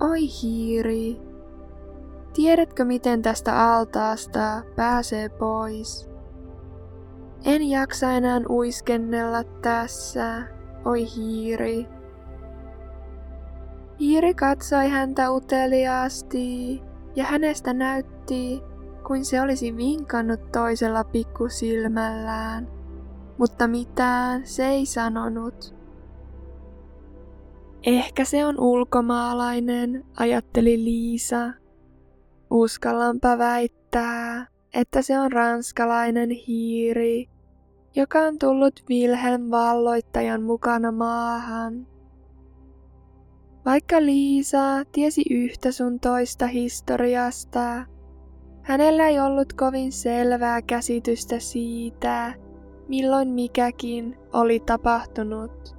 Oi 0.00 0.20
hiiri, 0.42 1.26
Tiedätkö, 2.36 2.84
miten 2.84 3.22
tästä 3.22 3.74
altaasta 3.74 4.62
pääsee 4.76 5.28
pois? 5.28 6.10
En 7.44 7.70
jaksa 7.70 8.10
enää 8.10 8.40
uiskennella 8.48 9.44
tässä, 9.44 10.42
oi 10.84 11.06
hiiri. 11.16 11.86
Hiiri 14.00 14.34
katsoi 14.34 14.88
häntä 14.88 15.30
uteliaasti 15.30 16.82
ja 17.14 17.24
hänestä 17.24 17.72
näytti, 17.72 18.62
kuin 19.06 19.24
se 19.24 19.40
olisi 19.40 19.76
vinkannut 19.76 20.52
toisella 20.52 21.04
pikkusilmällään, 21.04 22.68
mutta 23.38 23.68
mitään 23.68 24.46
se 24.46 24.66
ei 24.66 24.86
sanonut. 24.86 25.76
Ehkä 27.86 28.24
se 28.24 28.46
on 28.46 28.60
ulkomaalainen, 28.60 30.04
ajatteli 30.16 30.84
Liisa 30.84 31.52
Uskallanpa 32.50 33.38
väittää, 33.38 34.46
että 34.74 35.02
se 35.02 35.20
on 35.20 35.32
ranskalainen 35.32 36.30
hiiri, 36.30 37.28
joka 37.96 38.18
on 38.18 38.38
tullut 38.38 38.80
Wilhelm 38.90 39.50
valloittajan 39.50 40.42
mukana 40.42 40.92
maahan. 40.92 41.86
Vaikka 43.64 44.02
Liisa 44.02 44.84
tiesi 44.92 45.22
yhtä 45.30 45.72
sun 45.72 46.00
toista 46.00 46.46
historiasta, 46.46 47.86
hänellä 48.62 49.08
ei 49.08 49.20
ollut 49.20 49.52
kovin 49.52 49.92
selvää 49.92 50.62
käsitystä 50.62 51.38
siitä, 51.38 52.34
milloin 52.88 53.28
mikäkin 53.28 54.16
oli 54.32 54.60
tapahtunut. 54.60 55.76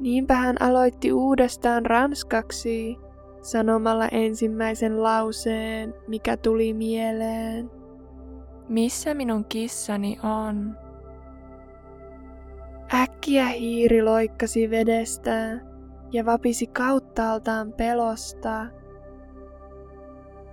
Niinpä 0.00 0.34
hän 0.34 0.56
aloitti 0.62 1.12
uudestaan 1.12 1.86
ranskaksi 1.86 2.96
sanomalla 3.42 4.08
ensimmäisen 4.08 5.02
lauseen, 5.02 5.94
mikä 6.08 6.36
tuli 6.36 6.74
mieleen. 6.74 7.70
Missä 8.68 9.14
minun 9.14 9.44
kissani 9.44 10.18
on? 10.42 10.76
Äkkiä 12.94 13.46
hiiri 13.46 14.02
loikkasi 14.02 14.70
vedestä 14.70 15.60
ja 16.12 16.24
vapisi 16.24 16.66
kauttaaltaan 16.66 17.72
pelosta. 17.72 18.66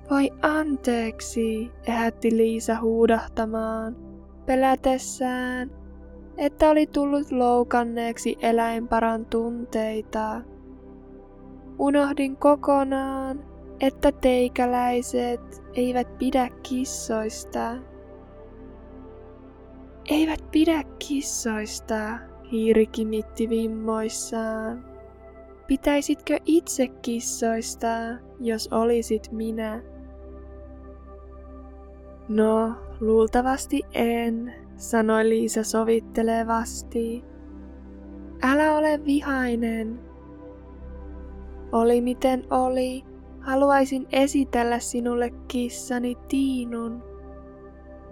Voi 0.09 0.29
anteeksi, 0.41 1.71
ehätti 1.87 2.37
Liisa 2.37 2.79
huudahtamaan, 2.81 4.04
pelätessään, 4.45 5.71
että 6.37 6.69
oli 6.69 6.87
tullut 6.87 7.31
loukanneeksi 7.31 8.37
eläinparan 8.41 9.25
tunteita. 9.25 10.41
Unohdin 11.79 12.37
kokonaan, 12.37 13.45
että 13.79 14.11
teikäläiset 14.11 15.63
eivät 15.73 16.17
pidä 16.17 16.49
kissoista. 16.63 17.75
Eivät 20.09 20.51
pidä 20.51 20.83
kissoista, 21.07 22.17
hiiri 22.51 22.87
kimitti 22.87 23.49
vimmoissaan. 23.49 24.85
Pitäisitkö 25.67 26.39
itse 26.45 26.87
kissoista, 26.87 27.87
jos 28.39 28.69
olisit 28.71 29.31
minä? 29.31 29.81
No, 32.27 32.75
luultavasti 32.99 33.81
en, 33.93 34.53
sanoi 34.77 35.29
Liisa 35.29 35.63
sovittelevasti. 35.63 37.23
Älä 38.43 38.77
ole 38.77 39.05
vihainen, 39.05 39.99
oli 41.71 42.01
miten 42.01 42.43
oli, 42.49 43.03
haluaisin 43.39 44.07
esitellä 44.11 44.79
sinulle 44.79 45.29
kissani 45.47 46.15
Tiinun. 46.27 47.03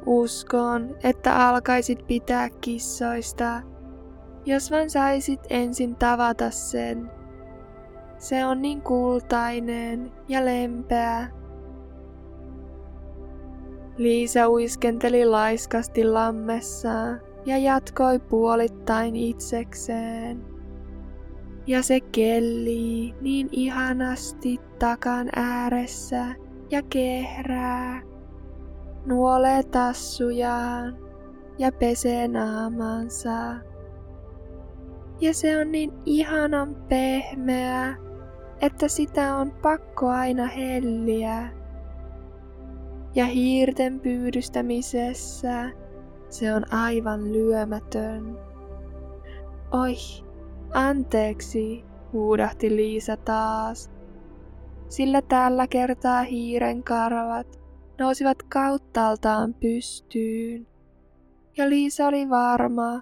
Uskon, 0.06 0.96
että 1.04 1.48
alkaisit 1.48 2.08
pitää 2.08 2.50
kissoista, 2.50 3.62
jos 4.46 4.72
vain 4.72 4.90
saisit 4.90 5.40
ensin 5.50 5.96
tavata 5.96 6.52
sen. 6.52 7.12
Se 8.18 8.46
on 8.46 8.62
niin 8.62 8.82
kultainen 8.82 10.12
ja 10.28 10.46
lempeä. 10.46 11.43
Liisa 13.98 14.50
uiskenteli 14.50 15.26
laiskasti 15.26 16.04
lammessaan 16.06 17.22
ja 17.46 17.58
jatkoi 17.58 18.20
puolittain 18.20 19.16
itsekseen. 19.16 20.46
Ja 21.68 21.84
se 21.84 22.00
kellii 22.00 23.16
niin 23.22 23.50
ihanasti 23.52 24.60
takan 24.80 25.30
ääressä 25.36 26.26
ja 26.72 26.82
kehrää, 26.90 28.02
nuolee 29.06 29.64
tassujaan 29.64 30.98
ja 31.58 31.72
pesee 31.72 32.28
naamansa. 32.28 33.56
Ja 35.22 35.34
se 35.34 35.58
on 35.58 35.72
niin 35.72 35.92
ihanan 36.06 36.76
pehmeä, 36.90 37.96
että 38.62 38.88
sitä 38.88 39.36
on 39.36 39.52
pakko 39.52 40.10
aina 40.10 40.48
helliä. 40.48 41.63
Ja 43.16 43.26
hiirten 43.26 44.00
pyydystämisessä 44.00 45.72
se 46.30 46.54
on 46.54 46.74
aivan 46.74 47.34
lyömätön. 47.34 48.38
Oi, 49.72 49.96
anteeksi, 50.74 51.84
huudahti 52.14 52.76
Liisa 52.76 53.18
taas, 53.18 53.92
sillä 54.90 55.22
tällä 55.22 55.68
kertaa 55.68 56.24
hiiren 56.24 56.84
karvat 56.84 57.60
nousivat 58.00 58.44
kauttaaltaan 58.44 59.54
pystyyn. 59.54 60.68
Ja 61.58 61.70
Liisa 61.70 62.08
oli 62.08 62.30
varma, 62.30 63.02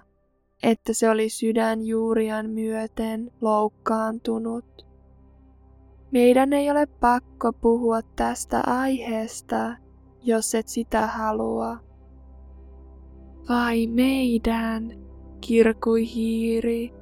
että 0.62 0.92
se 0.92 1.10
oli 1.10 1.28
sydänjuurian 1.28 2.50
myöten 2.50 3.30
loukkaantunut. 3.40 4.86
Meidän 6.10 6.52
ei 6.52 6.70
ole 6.70 6.86
pakko 6.86 7.52
puhua 7.52 8.02
tästä 8.16 8.62
aiheesta, 8.66 9.76
jos 10.22 10.54
et 10.54 10.68
sitä 10.68 11.06
halua. 11.06 11.78
Vai 13.48 13.86
meidän, 13.86 14.92
kirkui 15.40 16.14
hiiri 16.14 16.94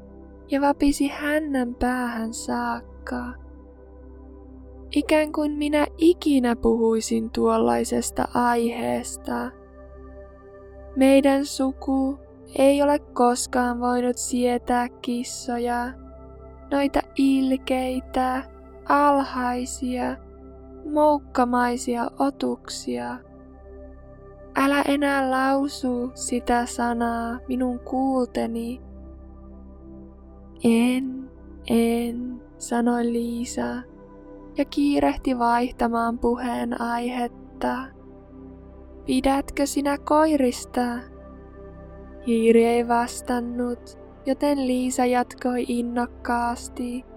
ja 0.51 0.61
vapisi 0.61 1.09
hännän 1.09 1.75
päähän 1.75 2.35
saakka. 2.35 3.25
Ikään 4.91 5.33
kuin 5.33 5.53
minä 5.53 5.87
ikinä 5.99 6.57
puhuisin 6.57 7.31
tuollaisesta 7.31 8.29
aiheesta. 8.35 9.51
Meidän 10.97 11.47
suku 11.47 12.18
ei 12.59 12.83
ole 12.83 12.99
koskaan 12.99 13.81
voinut 13.81 14.16
sietää 14.16 14.89
kissoja, 14.89 15.93
noita 16.71 17.01
ilkeitä, 17.16 18.43
alhaisia, 18.89 20.16
moukkamaisia 20.93 22.11
otuksia. 22.18 23.18
Älä 24.57 24.82
enää 24.82 25.30
lausu 25.30 26.11
sitä 26.14 26.66
sanaa 26.66 27.38
minun 27.49 27.80
kuulteni. 27.80 28.80
En, 30.64 31.30
en, 31.70 32.43
sanoi 32.59 33.12
Liisa 33.12 33.82
ja 34.57 34.64
kiirehti 34.64 35.38
vaihtamaan 35.38 36.18
puheen 36.18 36.80
aihetta. 36.80 37.76
Pidätkö 39.07 39.66
sinä 39.66 39.99
koirista? 39.99 40.99
Hiiri 42.26 42.64
ei 42.64 42.88
vastannut, 42.88 43.99
joten 44.26 44.66
Liisa 44.66 45.05
jatkoi 45.05 45.64
innokkaasti. 45.68 47.10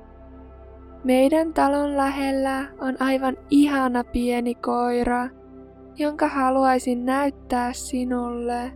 Meidän 1.04 1.54
talon 1.54 1.98
lähellä 1.98 2.66
on 2.80 2.96
aivan 3.00 3.38
ihana 3.50 4.04
pieni 4.04 4.56
koira, 4.56 5.30
jonka 5.98 6.28
haluaisin 6.28 7.06
näyttää 7.06 7.74
sinulle. 7.74 8.72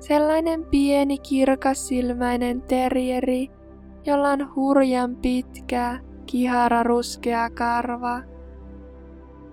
Sellainen 0.00 0.64
pieni 0.64 1.18
kirkassilmäinen 1.18 2.62
terrieri, 2.62 3.50
jolla 4.06 4.30
on 4.30 4.54
hurjan 4.54 5.16
pitkä, 5.16 5.98
kihara 6.26 6.82
ruskea 6.82 7.50
karva. 7.50 8.20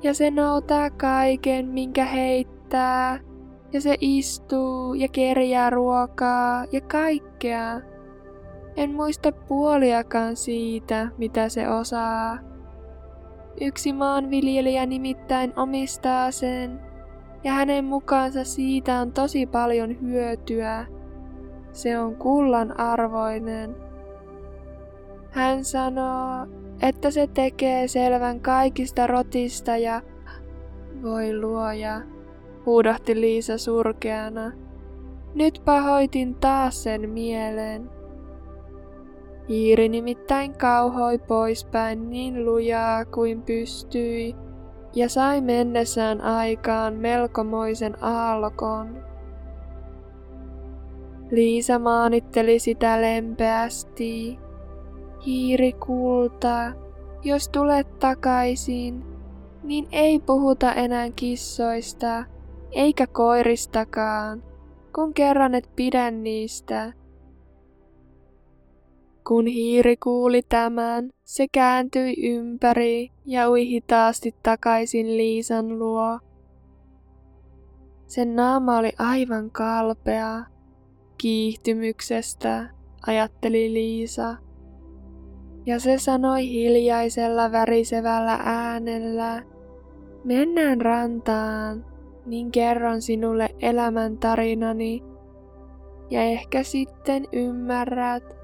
Ja 0.04 0.14
se 0.14 0.32
noutaa 0.32 0.90
kaiken, 0.90 1.68
minkä 1.68 2.06
heittää, 2.06 3.20
ja 3.74 3.82
se 3.82 3.98
istuu 4.02 4.94
ja 4.94 5.08
kerjää 5.08 5.70
ruokaa 5.70 6.66
ja 6.72 6.82
kaikkea. 6.82 7.91
En 8.76 8.96
muista 8.96 9.32
puoliakaan 9.32 10.36
siitä, 10.36 11.08
mitä 11.18 11.50
se 11.50 11.70
osaa. 11.70 12.38
Yksi 13.62 13.94
maanviljelijä 13.94 14.86
nimittäin 14.86 15.54
omistaa 15.56 16.32
sen, 16.32 16.82
ja 17.44 17.52
hänen 17.52 17.86
mukaansa 17.86 18.44
siitä 18.44 19.00
on 19.00 19.12
tosi 19.12 19.46
paljon 19.46 20.02
hyötyä. 20.02 20.86
Se 21.72 22.00
on 22.00 22.16
kullan 22.16 22.80
arvoinen. 22.80 23.76
Hän 25.32 25.66
sanoo, 25.66 26.48
että 26.82 27.12
se 27.12 27.28
tekee 27.28 27.88
selvän 27.88 28.40
kaikista 28.40 29.08
rotista 29.08 29.78
ja 29.78 30.02
voi 31.02 31.40
luoja, 31.40 32.02
huudahti 32.66 33.22
Liisa 33.22 33.58
surkeana. 33.58 34.52
Nyt 35.36 35.62
pahoitin 35.66 36.36
taas 36.36 36.84
sen 36.84 37.10
mieleen. 37.10 38.01
Hiiri 39.52 39.90
nimittäin 39.90 40.58
kauhoi 40.58 41.18
poispäin 41.18 42.10
niin 42.10 42.46
lujaa 42.46 43.06
kuin 43.06 43.42
pystyi 43.42 44.36
ja 44.96 45.10
sai 45.10 45.42
mennessään 45.42 46.22
aikaan 46.22 46.94
melkomoisen 46.94 48.04
aallokon. 48.04 49.04
Liisa 51.32 51.80
maanitteli 51.80 52.60
sitä 52.60 53.02
lempeästi. 53.02 54.40
Hiiri 55.26 55.74
kulta, 55.74 56.72
jos 57.24 57.50
tulet 57.50 58.00
takaisin, 58.00 59.04
niin 59.64 59.88
ei 59.92 60.20
puhuta 60.20 60.74
enää 60.74 61.10
kissoista, 61.16 62.26
eikä 62.72 63.08
koiristakaan, 63.08 64.44
kun 64.96 65.14
kerran 65.14 65.56
et 65.56 65.70
pidä 65.76 66.12
niistä. 66.12 67.01
Kun 69.28 69.48
hiiri 69.48 69.98
kuuli 69.98 70.42
tämän, 70.50 71.10
se 71.24 71.48
kääntyi 71.52 72.16
ympäri 72.32 73.12
ja 73.26 73.50
ui 73.50 73.68
hitaasti 73.68 74.36
takaisin 74.44 75.18
Liisan 75.18 75.80
luo. 75.80 76.20
Sen 78.08 78.36
naama 78.36 78.78
oli 78.78 78.92
aivan 79.00 79.52
kalpea. 79.52 80.46
Kiihtymyksestä, 81.18 82.70
ajatteli 83.08 83.74
Liisa. 83.74 84.36
Ja 85.66 85.80
se 85.80 85.98
sanoi 85.98 86.50
hiljaisella 86.50 87.52
värisevällä 87.52 88.40
äänellä, 88.44 89.44
mennään 90.24 90.82
rantaan, 90.82 91.86
niin 92.26 92.52
kerron 92.52 93.02
sinulle 93.02 93.50
elämän 93.60 94.18
tarinani, 94.18 95.04
ja 96.10 96.22
ehkä 96.22 96.64
sitten 96.64 97.28
ymmärrät, 97.32 98.41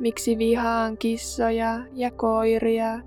miksi 0.00 0.38
vihaan 0.38 0.98
kissoja 0.98 1.80
ja 1.92 2.10
koiria. 2.10 3.00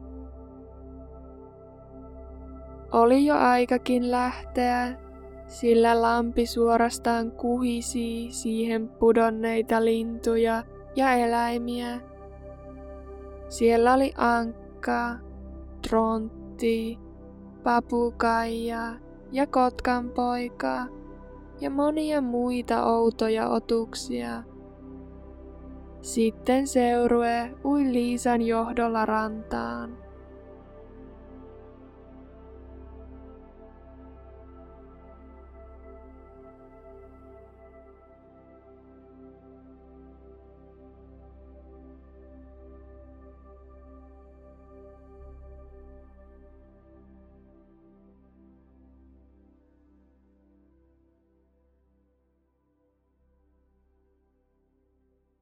Oli 2.91 3.25
jo 3.25 3.35
aikakin 3.35 4.11
lähteä, 4.11 4.99
sillä 5.47 6.01
lampi 6.01 6.45
suorastaan 6.45 7.31
kuhisi 7.31 8.27
siihen 8.29 8.89
pudonneita 8.89 9.85
lintuja 9.85 10.63
ja 10.95 11.13
eläimiä. 11.13 12.01
Siellä 13.49 13.93
oli 13.93 14.13
ankka, 14.17 15.15
trontti, 15.87 16.99
papukaija 17.63 18.93
ja 19.31 19.47
kotkanpoika 19.47 20.85
ja 21.61 21.69
monia 21.69 22.21
muita 22.21 22.85
outoja 22.85 23.49
otuksia. 23.49 24.43
Sitten 26.03 26.67
seurue 26.67 27.55
ui 27.63 27.93
Liisan 27.93 28.41
johdolla 28.41 29.05
rantaan. 29.05 30.02